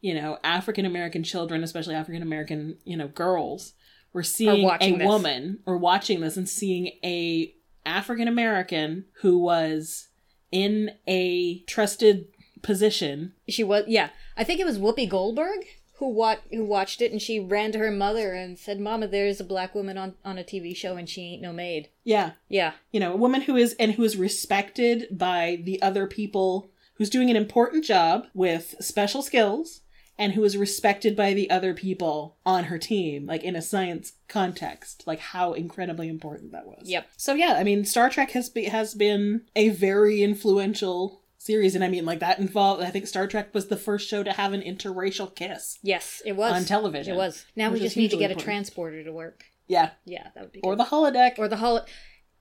[0.01, 3.74] you know, African American children, especially African American, you know, girls,
[4.12, 5.07] were seeing a this.
[5.07, 10.09] woman or watching this and seeing a African American who was
[10.51, 12.26] in a trusted
[12.62, 13.34] position.
[13.49, 13.84] She was.
[13.88, 15.61] Yeah, I think it was Whoopi Goldberg
[15.99, 19.40] who wa- who watched it, and she ran to her mother and said, "Mama, there's
[19.40, 22.32] a black woman on on a TV show, and she ain't no maid." Yeah.
[22.49, 22.72] Yeah.
[22.90, 27.11] You know, a woman who is and who is respected by the other people who's
[27.11, 29.80] doing an important job with special skills
[30.16, 34.12] and who is respected by the other people on her team, like in a science
[34.28, 36.82] context, like how incredibly important that was.
[36.84, 37.09] Yep.
[37.16, 41.84] So yeah, I mean, Star Trek has be, has been a very influential series, and
[41.84, 42.82] I mean, like that involved.
[42.82, 45.78] I think Star Trek was the first show to have an interracial kiss.
[45.82, 47.45] Yes, it was On television, It was.
[47.55, 49.45] Now we just need to get a transporter to work.
[49.66, 50.61] Yeah, Yeah, that would be.
[50.62, 50.80] or good.
[50.84, 51.38] the holodeck.
[51.38, 51.84] or the hol.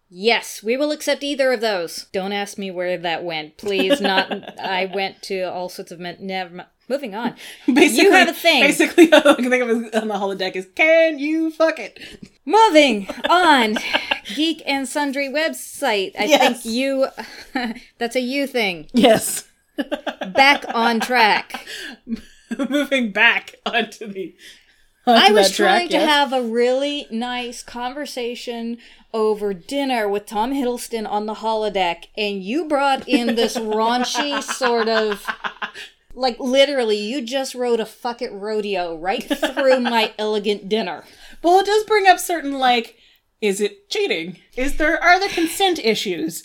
[0.10, 2.06] Yes, we will accept either of those.
[2.12, 4.00] Don't ask me where that went, please.
[4.00, 4.60] Not.
[4.60, 6.18] I went to all sorts of men.
[6.20, 6.68] Never.
[6.90, 7.36] Moving on.
[7.68, 8.62] basically, You have a thing.
[8.64, 9.70] Basically, all I can think of
[10.02, 12.00] on the holodeck is "Can you fuck it?"
[12.46, 13.78] Moving on.
[14.36, 16.12] Geek and Sundry website.
[16.20, 16.62] I Yes.
[16.64, 17.08] think you.
[17.98, 18.88] that's a you thing.
[18.94, 19.46] Yes.
[20.34, 21.66] Back on track.
[22.70, 24.36] Moving back onto the.
[25.06, 26.10] Onto I was that track, trying to yes.
[26.10, 28.78] have a really nice conversation
[29.14, 34.88] over dinner with Tom Hiddleston on the holodeck, and you brought in this raunchy sort
[34.88, 35.26] of
[36.14, 41.04] Like literally, you just rode a fuck it rodeo right through my elegant dinner.
[41.42, 42.98] Well, it does bring up certain like,
[43.42, 44.38] is it cheating?
[44.56, 46.44] Is there are there consent issues?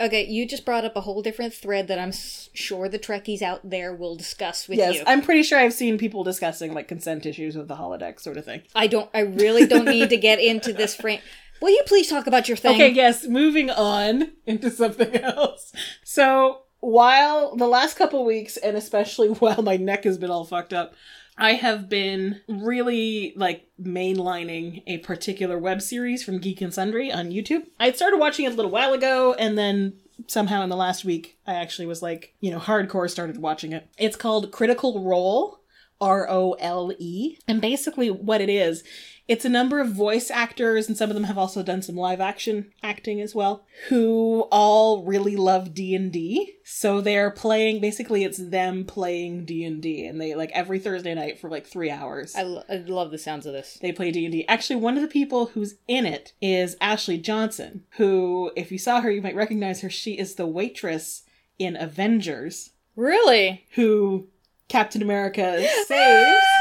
[0.00, 3.68] Okay, you just brought up a whole different thread that I'm sure the Trekkies out
[3.68, 5.02] there will discuss with Yes, you.
[5.06, 8.44] I'm pretty sure I've seen people discussing like consent issues with the holodeck sort of
[8.44, 8.62] thing.
[8.76, 9.10] I don't.
[9.12, 11.20] I really don't need to get into this frame.
[11.60, 12.76] Will you please talk about your thing?
[12.76, 15.72] Okay, yes, moving on into something else.
[16.04, 20.72] So, while the last couple weeks, and especially while my neck has been all fucked
[20.72, 20.94] up,
[21.36, 27.30] I have been really like mainlining a particular web series from Geek and Sundry on
[27.30, 27.66] YouTube.
[27.78, 29.94] I started watching it a little while ago, and then
[30.26, 33.88] somehow in the last week, I actually was like, you know, hardcore started watching it.
[33.98, 35.58] It's called Critical Role.
[36.00, 37.38] R O L E.
[37.48, 38.84] And basically, what it is,
[39.28, 42.20] it's a number of voice actors, and some of them have also done some live
[42.20, 46.54] action acting as well, who all really love D and D.
[46.64, 47.80] So they're playing.
[47.80, 51.66] Basically, it's them playing D and D, and they like every Thursday night for like
[51.66, 52.34] three hours.
[52.34, 53.78] I, lo- I love the sounds of this.
[53.82, 54.46] They play D and D.
[54.48, 59.00] Actually, one of the people who's in it is Ashley Johnson, who, if you saw
[59.02, 59.90] her, you might recognize her.
[59.90, 61.22] She is the waitress
[61.58, 63.64] in Avengers, Really?
[63.74, 64.28] who
[64.68, 66.40] Captain America saves.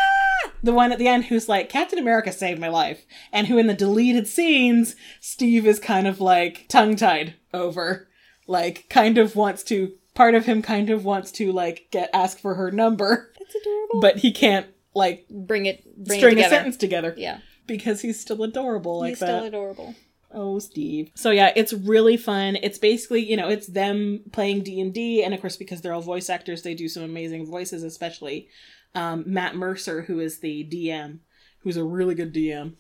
[0.63, 3.05] The one at the end who's like, Captain America saved my life.
[3.31, 8.07] And who in the deleted scenes, Steve is kind of like tongue tied over.
[8.47, 12.39] Like, kind of wants to, part of him kind of wants to, like, get, ask
[12.39, 13.33] for her number.
[13.38, 13.99] That's adorable.
[13.99, 15.83] But he can't, like, bring it.
[15.97, 17.13] Bring string it a sentence together.
[17.17, 19.25] Yeah, Because he's still adorable like he's that.
[19.27, 19.95] still adorable.
[20.31, 21.11] Oh, Steve.
[21.15, 22.57] So yeah, it's really fun.
[22.61, 26.29] It's basically, you know, it's them playing D&D and of course because they're all voice
[26.29, 28.49] actors, they do some amazing voices, especially
[28.97, 31.19] um, Matt Mercer who is the DM,
[31.59, 32.73] who's a really good DM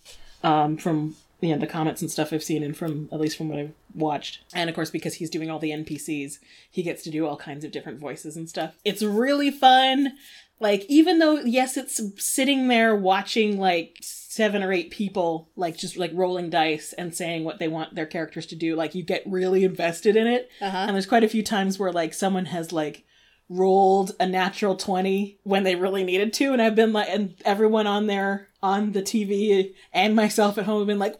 [0.43, 3.49] um, from you know, the comments and stuff I've seen and from at least from
[3.49, 4.39] what I've watched.
[4.53, 6.39] And of course because he's doing all the NPCs,
[6.71, 8.75] he gets to do all kinds of different voices and stuff.
[8.83, 10.13] It's really fun.
[10.59, 15.97] Like even though yes, it's sitting there watching like seven or eight people like just
[15.97, 19.21] like rolling dice and saying what they want their characters to do, like you get
[19.27, 20.49] really invested in it.
[20.59, 20.77] Uh huh.
[20.87, 23.03] And there's quite a few times where like someone has like
[23.49, 27.87] rolled a natural 20 when they really needed to and I've been like and everyone
[27.87, 31.15] on there on the TV and myself at home have been like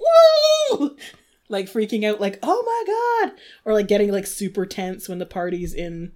[0.69, 0.97] woo
[1.49, 5.25] like freaking out like oh my god or like getting like super tense when the
[5.25, 6.11] party's in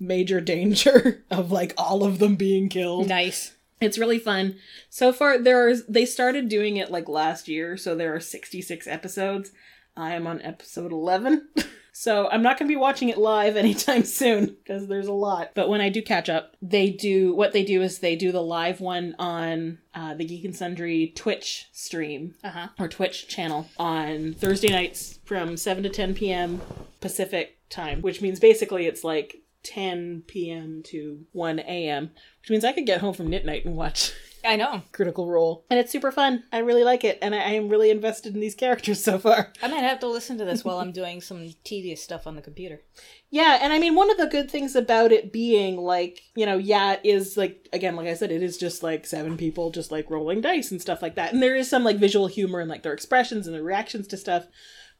[0.00, 3.54] major danger of like all of them being killed Nice.
[3.80, 4.56] it's really fun.
[4.90, 9.52] So far, there's they started doing it like last year, so there are 66 episodes.
[9.96, 11.48] I am on episode 11.
[11.92, 15.50] so I'm not going to be watching it live anytime soon because there's a lot.
[15.54, 18.42] But when I do catch up, they do what they do is they do the
[18.42, 22.68] live one on uh, the Geek and Sundry Twitch stream Uh huh.
[22.78, 26.60] or Twitch channel on Thursday nights from 7 to 10 p.m.
[27.00, 30.82] Pacific time, which means basically it's like 10 p.m.
[30.86, 34.12] to 1 a.m., which means I could get home from knit night and watch
[34.44, 34.82] I know.
[34.92, 35.64] Critical Role.
[35.70, 36.44] And it's super fun.
[36.52, 39.52] I really like it, and I, I am really invested in these characters so far.
[39.62, 42.42] I might have to listen to this while I'm doing some tedious stuff on the
[42.42, 42.82] computer.
[43.30, 46.58] Yeah, and I mean, one of the good things about it being like, you know,
[46.58, 49.90] yeah, it is like, again, like I said, it is just like seven people just
[49.90, 51.32] like rolling dice and stuff like that.
[51.32, 54.16] And there is some like visual humor and like their expressions and their reactions to
[54.16, 54.46] stuff.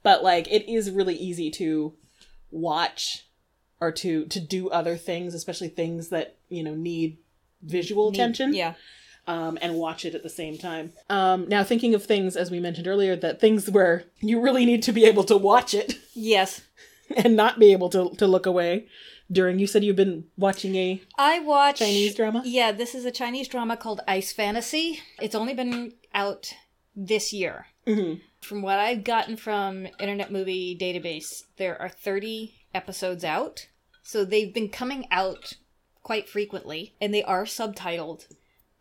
[0.02, 1.94] But like, it is really easy to
[2.50, 3.26] watch
[3.80, 7.18] or to to do other things, especially things that, you know, need
[7.62, 8.74] visual attention Yeah.
[9.26, 10.92] Um, and watch it at the same time.
[11.08, 14.82] Um, now, thinking of things, as we mentioned earlier, that things where you really need
[14.84, 16.62] to be able to watch it Yes.
[17.16, 18.86] and not be able to, to look away
[19.30, 19.58] during.
[19.58, 22.42] You said you've been watching a I watch Chinese drama?
[22.44, 25.00] Yeah, this is a Chinese drama called Ice Fantasy.
[25.20, 26.52] It's only been out
[26.96, 27.66] this year.
[27.86, 28.20] Mhm.
[28.40, 33.68] From what I've gotten from Internet Movie Database, there are 30 episodes out.
[34.02, 35.54] So they've been coming out
[36.02, 38.26] quite frequently, and they are subtitled.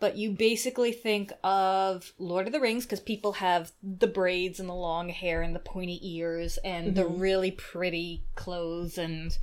[0.02, 4.68] But you basically think of Lord of the Rings because people have the braids and
[4.68, 7.20] the long hair and the pointy ears and the mm-hmm.
[7.20, 9.38] really pretty clothes and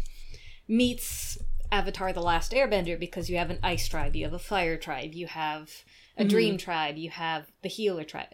[0.66, 1.38] meets
[1.70, 5.14] Avatar The Last Airbender because you have an ice tribe, you have a fire tribe,
[5.14, 5.70] you have
[6.16, 6.28] a mm-hmm.
[6.28, 8.26] dream tribe, you have the healer tribe.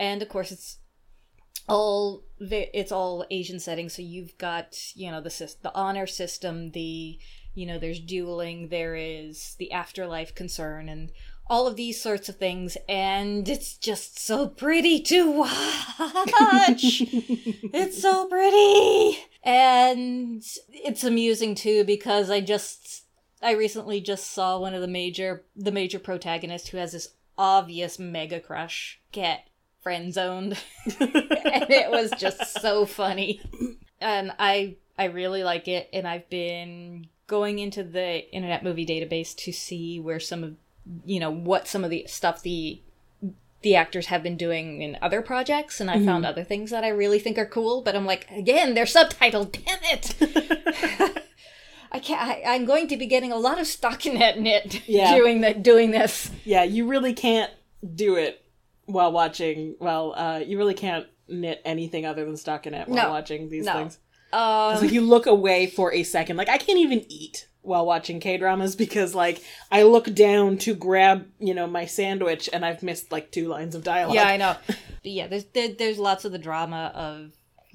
[0.00, 0.78] And of course it's
[1.68, 7.20] all it's all Asian settings so you've got, you know, the the honor system, the
[7.54, 11.10] you know, there's dueling, there is the afterlife concern and
[11.48, 15.52] all of these sorts of things and it's just so pretty to watch.
[17.78, 19.18] It's so pretty.
[19.42, 23.04] And it's amusing too because I just
[23.42, 27.98] I recently just saw one of the major the major protagonist who has this obvious
[27.98, 29.48] mega crush get
[29.82, 30.58] friend zoned.
[31.00, 33.40] and it was just so funny.
[34.00, 39.36] And I I really like it and I've been going into the Internet Movie Database
[39.36, 40.56] to see where some of
[41.04, 42.80] you know what some of the stuff the
[43.62, 46.88] the actors have been doing in other projects and I found other things that I
[46.88, 50.14] really think are cool, but I'm like, again, they're subtitled, damn it.
[51.92, 55.16] I can't I, I'm going to be getting a lot of stockinette knit Yeah.
[55.16, 56.30] doing the doing this.
[56.44, 57.50] Yeah, you really can't
[57.94, 58.44] do it
[58.84, 59.76] while watching.
[59.80, 63.10] Well, uh, you really can't knit anything other than stockinette while No.
[63.10, 63.72] watching these No.
[63.72, 63.98] things.
[64.32, 66.36] Um, like you look away for a second.
[66.36, 70.74] Like I can't even eat while watching K dramas because like I look down to
[70.74, 74.14] grab you know my sandwich and I've missed like two lines of dialogue.
[74.14, 74.56] Yeah, I know.
[74.66, 77.32] But yeah, there's there, there's lots of the drama of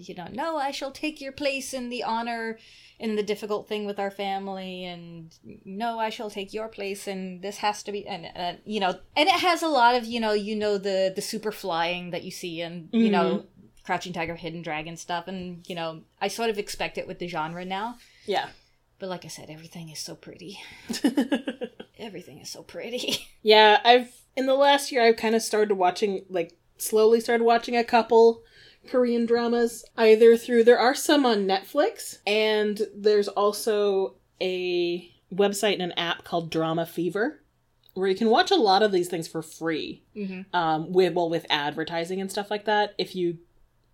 [0.08, 2.58] you know, no, I shall take your place in the honor
[3.00, 5.34] in the difficult thing with our family, and
[5.66, 9.00] no, I shall take your place, and this has to be, and uh, you know,
[9.16, 12.24] and it has a lot of you know, you know the the super flying that
[12.24, 13.46] you see, and you know.
[13.84, 17.28] Crouching Tiger, Hidden Dragon stuff, and you know, I sort of expect it with the
[17.28, 17.98] genre now.
[18.28, 18.50] yeah.
[19.02, 20.62] But like I said, everything is so pretty.
[22.00, 23.28] Everything is so pretty.
[23.44, 27.76] Yeah, I've in the last year I've kind of started watching like slowly started watching
[27.76, 28.44] a couple
[28.88, 35.82] Korean dramas either through there are some on Netflix and there's also a website and
[35.82, 37.42] an app called Drama Fever
[37.96, 40.04] where you can watch a lot of these things for free.
[40.16, 40.56] Mm-hmm.
[40.56, 43.40] Um with well with advertising and stuff like that if you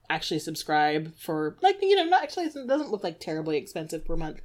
[0.10, 4.18] actually subscribe for like you know not actually it doesn't look like terribly expensive per
[4.18, 4.42] month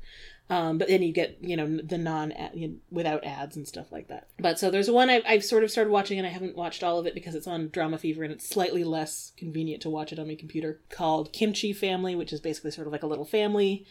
[0.52, 3.90] um, but then you get you know the non you know, without ads and stuff
[3.90, 4.28] like that.
[4.38, 6.98] But so there's one I've, I've sort of started watching and i haven't watched all
[6.98, 10.18] of it because it's on drama fever and it's slightly less convenient to watch it
[10.18, 13.86] on my computer called kimchi family which is basically sort of like a little family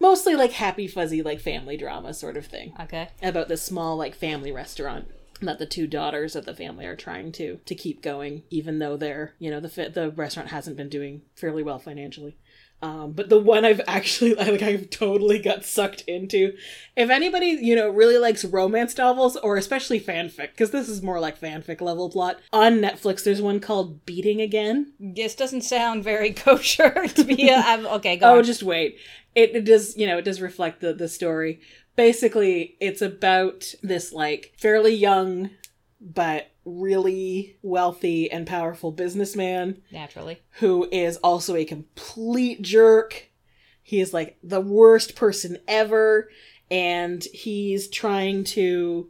[0.00, 2.72] mostly like happy fuzzy like family drama sort of thing.
[2.80, 3.10] Okay.
[3.22, 5.08] about this small like family restaurant
[5.42, 8.96] that the two daughters of the family are trying to to keep going even though
[8.96, 12.38] they're you know the the restaurant hasn't been doing fairly well financially
[12.80, 16.56] um, but the one I've actually like I've totally got sucked into.
[16.96, 21.18] If anybody you know really likes romance novels or especially fanfic, because this is more
[21.20, 24.92] like fanfic level plot on Netflix, there's one called Beating Again.
[25.00, 27.48] This doesn't sound very kosher to be.
[27.48, 28.44] A, I'm, okay, go Oh, on.
[28.44, 28.98] just wait.
[29.34, 31.60] It, it does, you know, it does reflect the, the story.
[31.96, 35.50] Basically, it's about this, like, fairly young,
[36.00, 40.40] but really wealthy and powerful businessman Naturally.
[40.60, 43.30] who is also a complete jerk.
[43.82, 46.30] He is, like, the worst person ever.
[46.70, 49.08] And he's trying to,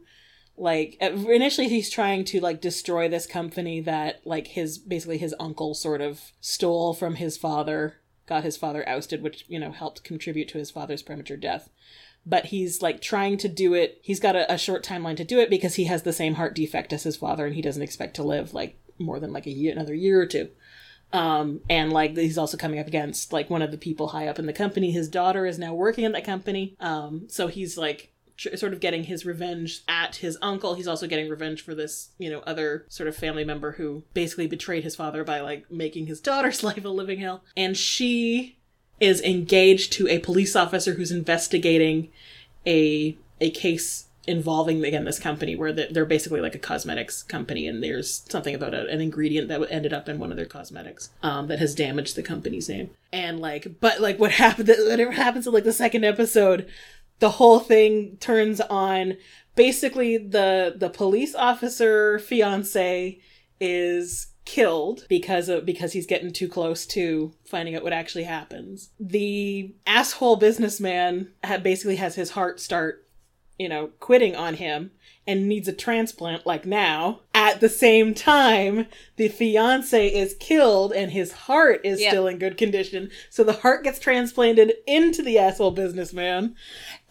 [0.57, 5.35] like, uh, initially he's trying to, like, destroy this company that, like, his, basically his
[5.39, 10.03] uncle sort of stole from his father got his father ousted, which, you know, helped
[10.03, 11.69] contribute to his father's premature death.
[12.29, 13.99] But he's like trying to do it.
[14.03, 16.53] He's got a, a short timeline to do it because he has the same heart
[16.53, 19.51] defect as his father and he doesn't expect to live like more than like a
[19.51, 20.49] year, another year or two.
[21.11, 24.37] Um, and like he's also coming up against like one of the people high up
[24.37, 24.91] in the company.
[24.91, 26.75] His daughter is now working in that company.
[26.79, 30.75] Um, so he's like tr- sort of getting his revenge at his uncle.
[30.75, 34.45] He's also getting revenge for this, you know, other sort of family member who basically
[34.45, 37.43] betrayed his father by like making his daughter's life a living hell.
[37.57, 38.58] And she
[38.99, 42.09] is engaged to a police officer who's investigating
[42.65, 47.81] a a case involving again this company where they're basically like a cosmetics company and
[47.81, 51.47] there's something about a, an ingredient that ended up in one of their cosmetics um,
[51.47, 52.91] that has damaged the company's name.
[53.11, 56.67] And like but like what happened whatever happens in like the second episode
[57.19, 59.17] the whole thing turns on
[59.55, 63.19] basically the the police officer fiance
[63.59, 68.89] is killed because of because he's getting too close to finding out what actually happens.
[68.99, 73.05] The asshole businessman ha- basically has his heart start,
[73.59, 74.89] you know, quitting on him
[75.27, 77.19] and needs a transplant like now.
[77.35, 78.87] At the same time,
[79.17, 82.09] the fiance is killed and his heart is Yep.
[82.09, 83.11] still in good condition.
[83.29, 86.55] So the heart gets transplanted into the asshole businessman.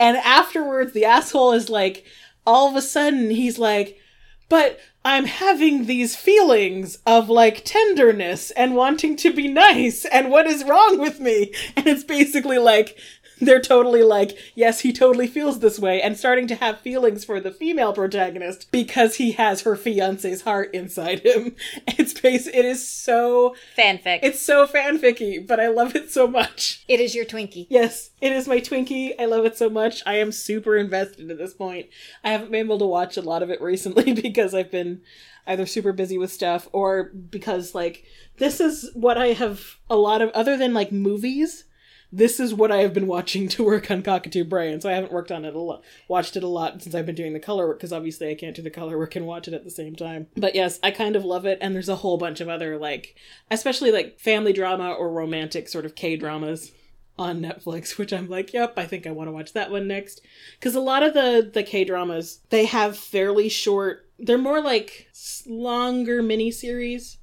[0.00, 2.04] And afterwards, the asshole is like,
[2.44, 4.00] all of a sudden, he's like,
[4.48, 10.46] but I'm having these feelings of like tenderness and wanting to be nice, and what
[10.46, 11.52] is wrong with me?
[11.76, 12.98] And it's basically like
[13.40, 17.40] they're totally like, yes, he totally feels this way, and starting to have feelings for
[17.40, 21.56] the female protagonist because he has her fiance's heart inside him.
[21.98, 24.20] It's base it is so Fanfic.
[24.22, 26.84] it's so fanficky, but I love it so much.
[26.88, 27.66] it is your Twinkie.
[27.68, 29.14] Yes, it is my Twinkie.
[29.18, 30.02] I love it so much.
[30.06, 31.88] I am super invested at this point.
[32.22, 35.02] I haven't been able to watch a lot of it recently because I've been
[35.46, 38.04] either super busy with stuff or because like
[38.36, 41.64] this is what I have a lot of other than like movies.
[42.10, 44.80] This is what I have been watching to work on Cockatoo Brain.
[44.80, 47.14] So I haven't worked on it a lot, watched it a lot since I've been
[47.14, 49.54] doing the color work because obviously I can't do the color work and watch it
[49.54, 50.28] at the same time.
[50.36, 51.58] But yes, I kind of love it.
[51.60, 53.14] And there's a whole bunch of other like,
[53.50, 56.72] especially like family drama or romantic sort of K dramas
[57.18, 60.22] on Netflix, which I'm like, yep, I think I want to watch that one next.
[60.58, 64.06] Because a lot of the the K dramas they have fairly short.
[64.18, 65.08] They're more like
[65.46, 67.18] longer mini miniseries.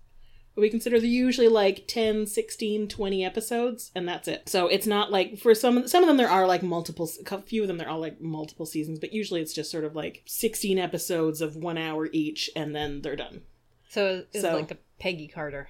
[0.58, 4.48] We consider they're usually like 10, 16, 20 episodes, and that's it.
[4.48, 7.62] So it's not like for some some of them there are like multiple a few
[7.62, 10.24] of them there are all like multiple seasons, but usually it's just sort of like
[10.26, 13.42] 16 episodes of 1 hour each and then they're done.
[13.90, 15.68] So it's So- like a Peggy Carter.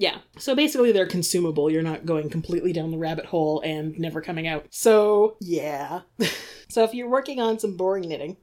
[0.00, 0.18] Yeah.
[0.38, 1.68] So basically, they're consumable.
[1.68, 4.66] You're not going completely down the rabbit hole and never coming out.
[4.70, 6.02] So, yeah.
[6.68, 8.36] so if you're working on some boring knitting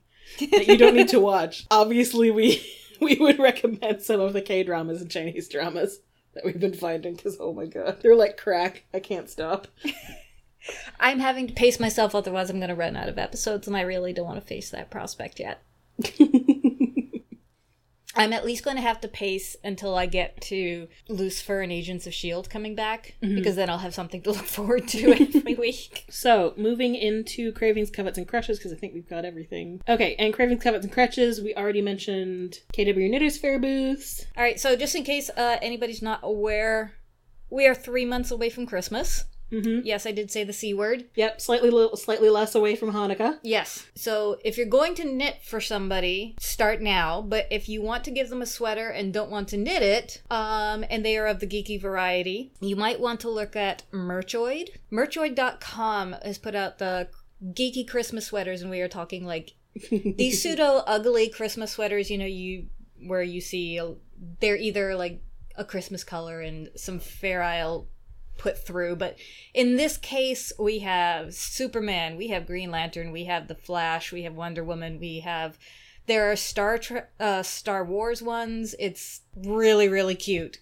[0.52, 2.62] that you don't need to watch, obviously we
[3.02, 6.00] we would recommend some of the K dramas and Chinese dramas
[6.34, 8.84] that we've been finding because oh my god, they're like crack.
[8.94, 9.68] I can't stop.
[11.00, 13.82] I'm having to pace myself, otherwise I'm going to run out of episodes, and I
[13.82, 15.62] really don't want to face that prospect yet.
[18.16, 22.06] I'm at least going to have to pace until I get to Lucifer and Agents
[22.06, 22.50] of S.H.I.E.L.D.
[22.50, 26.06] Coming back, because then I'll have something to look forward to every week.
[26.10, 29.82] So, moving into Cravings, Covets, and Crushes, because I think we've got everything.
[29.88, 34.26] Okay, and Cravings, Covets, and Crushes, we already mentioned KW Knitters Fair booths.
[34.38, 36.94] All right, so just in case uh, anybody's not aware,
[37.50, 39.26] we are three months away from Christmas.
[39.56, 39.86] Mm-hmm.
[39.86, 41.06] Yes, I did say the C word.
[41.16, 43.40] Yep, slightly li- slightly less away from Hanukkah.
[43.42, 43.88] Yes.
[43.96, 47.22] So if you're going to knit for somebody, start now.
[47.22, 50.22] But if you want to give them a sweater and don't want to knit it,
[50.30, 54.72] um, and they are of the geeky variety, you might want to look at Merchoid.
[54.92, 57.08] Merchoid.com has put out the
[57.44, 59.54] geeky Christmas sweaters, and we are talking like
[59.90, 62.10] these pseudo ugly Christmas sweaters.
[62.10, 62.68] You know, you
[63.06, 63.80] where you see
[64.40, 65.22] they're either like
[65.58, 67.88] a Christmas color and some Fair Isle
[68.38, 68.96] put through.
[68.98, 69.18] But
[69.54, 74.24] in this case, we have Superman, we have Green Lantern, we have the Flash, we
[74.24, 75.58] have Wonder Woman, we have
[76.08, 76.80] there are Star
[77.20, 78.76] uh, Star Wars ones.
[78.80, 80.60] It's really really cute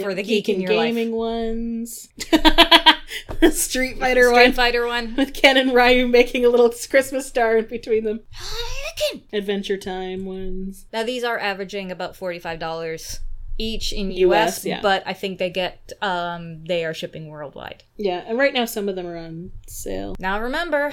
[0.00, 1.18] for the geek, in and your gaming life.
[1.18, 2.08] ones.
[3.56, 5.14] Street Fighter Street one Street Fighter one.
[5.16, 8.20] with Ken and Ryu making a little Christmas star in between them.
[9.32, 10.86] Adventure Time ones.
[10.92, 13.20] Now these are averaging about forty five dollars
[13.60, 14.80] each in US, US, yeah.
[14.80, 17.84] but I think they get um they are shipping worldwide.
[17.96, 20.16] Yeah, and right now some of them are on sale.
[20.18, 20.92] Now remember,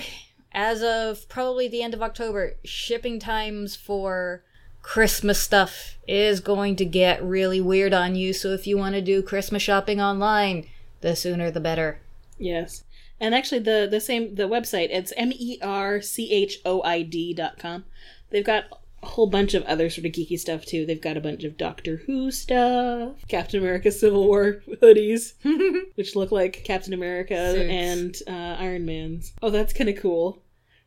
[0.52, 4.44] as of probably the end of October, shipping times for
[4.82, 8.34] Christmas stuff is going to get really weird on you.
[8.34, 10.68] So if you want to do Christmas shopping online,
[11.02, 12.02] the sooner the better.
[12.38, 12.84] Yes.
[13.20, 17.02] And actually the the same the website, it's M E R C H O I
[17.02, 17.86] D dot com.
[18.30, 18.66] They've got
[19.08, 20.86] whole bunch of other sort of geeky stuff too.
[20.86, 25.34] They've got a bunch of Doctor Who stuff, Captain America Civil War hoodies,
[25.96, 27.70] which look like Captain America Suits.
[27.70, 29.34] and uh, Iron Man's.
[29.42, 30.42] Oh, that's kind of cool.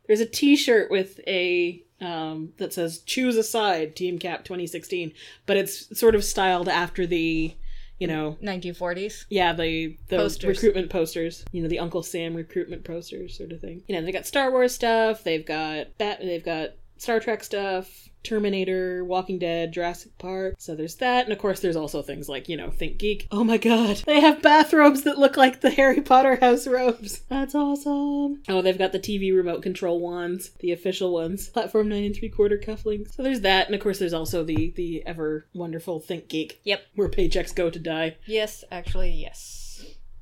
[0.07, 5.13] There's a T-shirt with a um, that says "Choose a side, Team Cap 2016,"
[5.45, 7.53] but it's sort of styled after the,
[7.99, 9.25] you know, 1940s.
[9.29, 10.49] yeah, the the Posters.
[10.57, 11.45] recruitment posters.
[11.51, 13.83] You know, the Uncle Sam recruitment posters sort of thing.
[13.87, 15.23] You know, they got Star Wars stuff.
[15.23, 16.19] They've got Bat.
[16.21, 18.09] They've got Star Trek stuff.
[18.23, 20.55] Terminator, Walking Dead, Jurassic Park.
[20.59, 23.27] So there's that, and of course there's also things like you know Think Geek.
[23.31, 27.19] Oh my God, they have bathrobes that look like the Harry Potter house robes.
[27.29, 28.41] That's awesome.
[28.47, 32.29] Oh, they've got the TV remote control wands, the official ones, platform nine and three
[32.29, 33.13] quarter cufflinks.
[33.15, 36.81] So there's that, and of course there's also the the ever wonderful Think Geek, Yep.
[36.95, 38.17] where paychecks go to die.
[38.25, 39.57] Yes, actually, yes.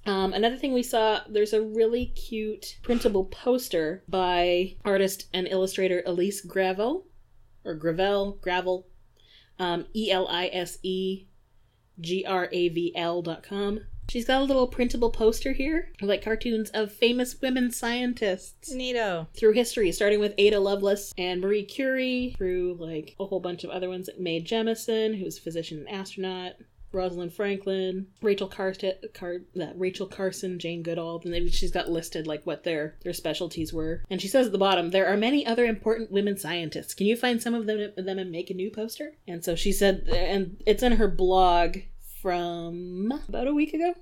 [0.05, 6.01] Um, another thing we saw, there's a really cute printable poster by artist and illustrator
[6.05, 7.05] Elise Gravel,
[7.65, 8.87] or Gravel, Gravel,
[9.59, 11.25] um, E L I S E
[11.99, 13.81] G R A V L dot com.
[14.09, 19.27] She's got a little printable poster here, like cartoons of famous women scientists Neato.
[19.35, 23.69] through history, starting with Ada Lovelace and Marie Curie, through like a whole bunch of
[23.69, 26.53] other ones, like Mae Jemison, who's a physician and astronaut,
[26.91, 32.45] Rosalind Franklin, Rachel Carson, Car- uh, Rachel Carson, Jane Goodall, and she's got listed like
[32.45, 34.03] what their their specialties were.
[34.09, 36.93] And she says at the bottom, there are many other important women scientists.
[36.93, 39.13] Can you find some of them them and make a new poster?
[39.27, 41.77] And so she said, and it's in her blog
[42.21, 43.93] from about a week ago.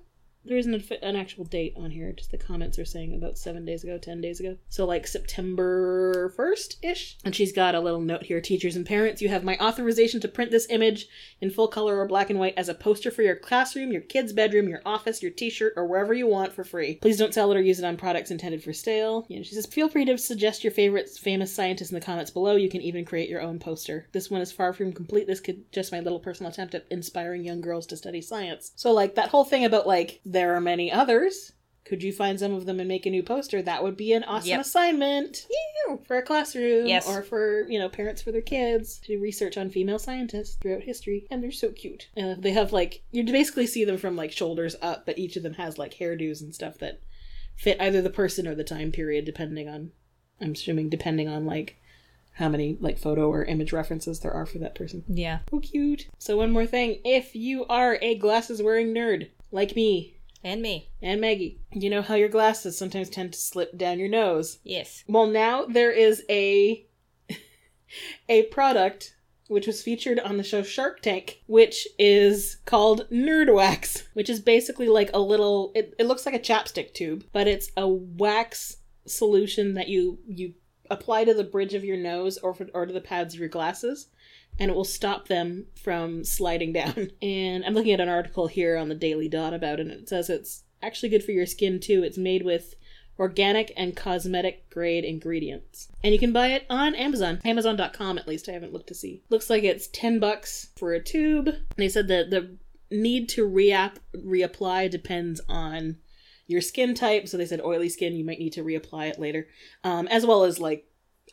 [0.47, 3.83] There isn't an actual date on here, just the comments are saying about seven days
[3.83, 4.57] ago, ten days ago.
[4.69, 7.17] So, like September 1st ish.
[7.23, 10.27] And she's got a little note here Teachers and parents, you have my authorization to
[10.27, 11.07] print this image
[11.41, 14.33] in full color or black and white as a poster for your classroom, your kid's
[14.33, 16.95] bedroom, your office, your t shirt, or wherever you want for free.
[16.95, 19.25] Please don't sell it or use it on products intended for sale.
[19.29, 22.55] Know, she says, feel free to suggest your favorite famous scientists in the comments below.
[22.55, 24.07] You can even create your own poster.
[24.11, 25.27] This one is far from complete.
[25.27, 28.71] This could just my little personal attempt at inspiring young girls to study science.
[28.75, 31.53] So, like, that whole thing about, like, there are many others.
[31.83, 33.61] Could you find some of them and make a new poster?
[33.61, 34.59] That would be an awesome Yep.
[34.61, 35.47] assignment
[36.05, 37.07] for a classroom Yes.
[37.07, 40.83] or for, you know, parents for their kids to do research on female scientists throughout
[40.83, 41.25] history.
[41.31, 42.09] And they're so cute.
[42.17, 45.43] Uh, they have, like, you basically see them from, like, shoulders up, but each of
[45.43, 46.99] them has, like, hairdos and stuff that
[47.55, 49.91] fit either the person or the time period, depending on.
[50.39, 51.77] I'm assuming depending on like
[52.33, 55.03] how many like photo or image references there are for that person.
[55.07, 55.39] Yeah.
[55.51, 56.07] Oh, cute.
[56.19, 60.89] So one more thing: if you are a glasses wearing nerd like me And me.
[61.01, 64.59] and Maggie, you know how your glasses sometimes tend to slip down your nose.
[64.63, 65.03] Yes.
[65.07, 66.85] Well, now there is a
[68.29, 69.15] a product
[69.47, 74.39] which was featured on the show Shark Tank, which is called Nerd Wax, which is
[74.39, 78.77] basically like a little it, it looks like a chapstick tube, but it's a wax
[79.05, 80.53] solution that you you
[80.89, 83.49] apply to the bridge of your nose or for, or to the pads of your
[83.49, 84.07] glasses
[84.59, 87.11] and it will stop them from sliding down.
[87.21, 90.09] And I'm looking at an article here on the Daily Dot about it and it
[90.09, 92.03] says it's actually good for your skin too.
[92.03, 92.75] It's made with
[93.19, 95.89] organic and cosmetic grade ingredients.
[96.03, 97.41] And you can buy it on Amazon.
[97.43, 98.47] Amazon.com at least.
[98.47, 99.23] I haven't looked to see.
[99.29, 101.49] Looks like it's 10 bucks for a tube.
[101.75, 102.57] They said that the
[102.91, 105.97] need to re-app, reapply depends on
[106.45, 107.27] your skin type.
[107.27, 109.47] So they said oily skin, you might need to reapply it later.
[109.83, 110.85] Um, as well as like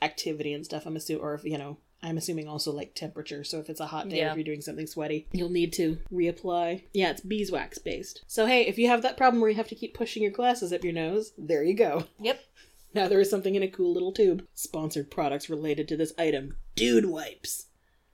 [0.02, 3.42] activity and stuff, I'm assuming, or you know, I'm assuming also like temperature.
[3.44, 4.30] So if it's a hot day, Yeah.
[4.30, 6.82] if you're doing something sweaty, you'll need to reapply.
[6.92, 8.22] Yeah, it's beeswax based.
[8.28, 10.72] So hey, if you have that problem where you have to keep pushing your glasses
[10.72, 12.04] up your nose, there you go.
[12.20, 12.40] Yep.
[12.94, 14.46] Now there is something in a cool little tube.
[14.54, 16.54] Sponsored products related to this item.
[16.76, 17.66] Dude wipes.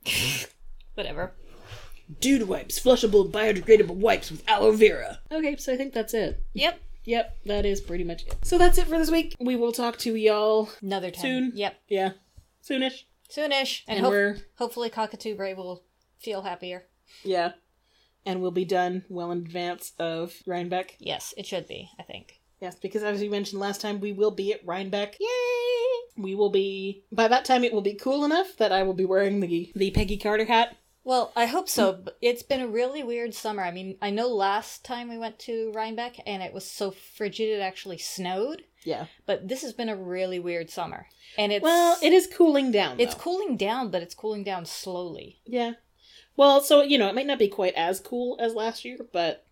[0.94, 1.34] Whatever.
[2.18, 2.80] Dude wipes.
[2.80, 5.18] Flushable biodegradable wipes with aloe vera.
[5.30, 6.42] Okay, so I think that's it.
[6.54, 6.80] Yep.
[7.04, 8.36] Yep, that is pretty much it.
[8.42, 9.34] So that's it for this week.
[9.38, 11.22] We will talk to y'all Another time.
[11.22, 11.52] Soon.
[11.54, 11.74] Yep.
[11.88, 12.12] yeah,
[12.66, 13.02] soonish.
[13.34, 13.82] Soonish.
[13.86, 15.84] And, And hope- we're hopefully Cockatoo Bray will
[16.20, 16.86] feel happier.
[17.24, 17.52] yeah.
[18.26, 20.96] And we'll be done well in advance of Rhinebeck.
[20.98, 22.34] Yes, it should be, I think.
[22.60, 25.16] Yes, because as we mentioned last time, we will be at Rhinebeck.
[25.18, 26.22] Yay!
[26.22, 29.06] We will be by that time it will be cool enough that I will be
[29.06, 30.76] wearing the the Peggy Carter hat.
[31.02, 31.94] Well, I hope so.
[31.94, 32.08] Hmm.
[32.20, 33.62] It's been a really weird summer.
[33.62, 37.48] I mean, I know last time we went to Rhinebeck and it was so frigid
[37.48, 39.06] it actually snowed, Yeah.
[39.26, 41.06] but this has been a really weird summer.
[41.38, 43.00] And it's Well, it is cooling down.
[43.00, 43.20] it's though.
[43.20, 45.40] cooling down, but it's cooling down slowly.
[45.46, 45.72] Yeah.
[46.36, 49.46] Well, so you know, it might not be quite as cool as last year, but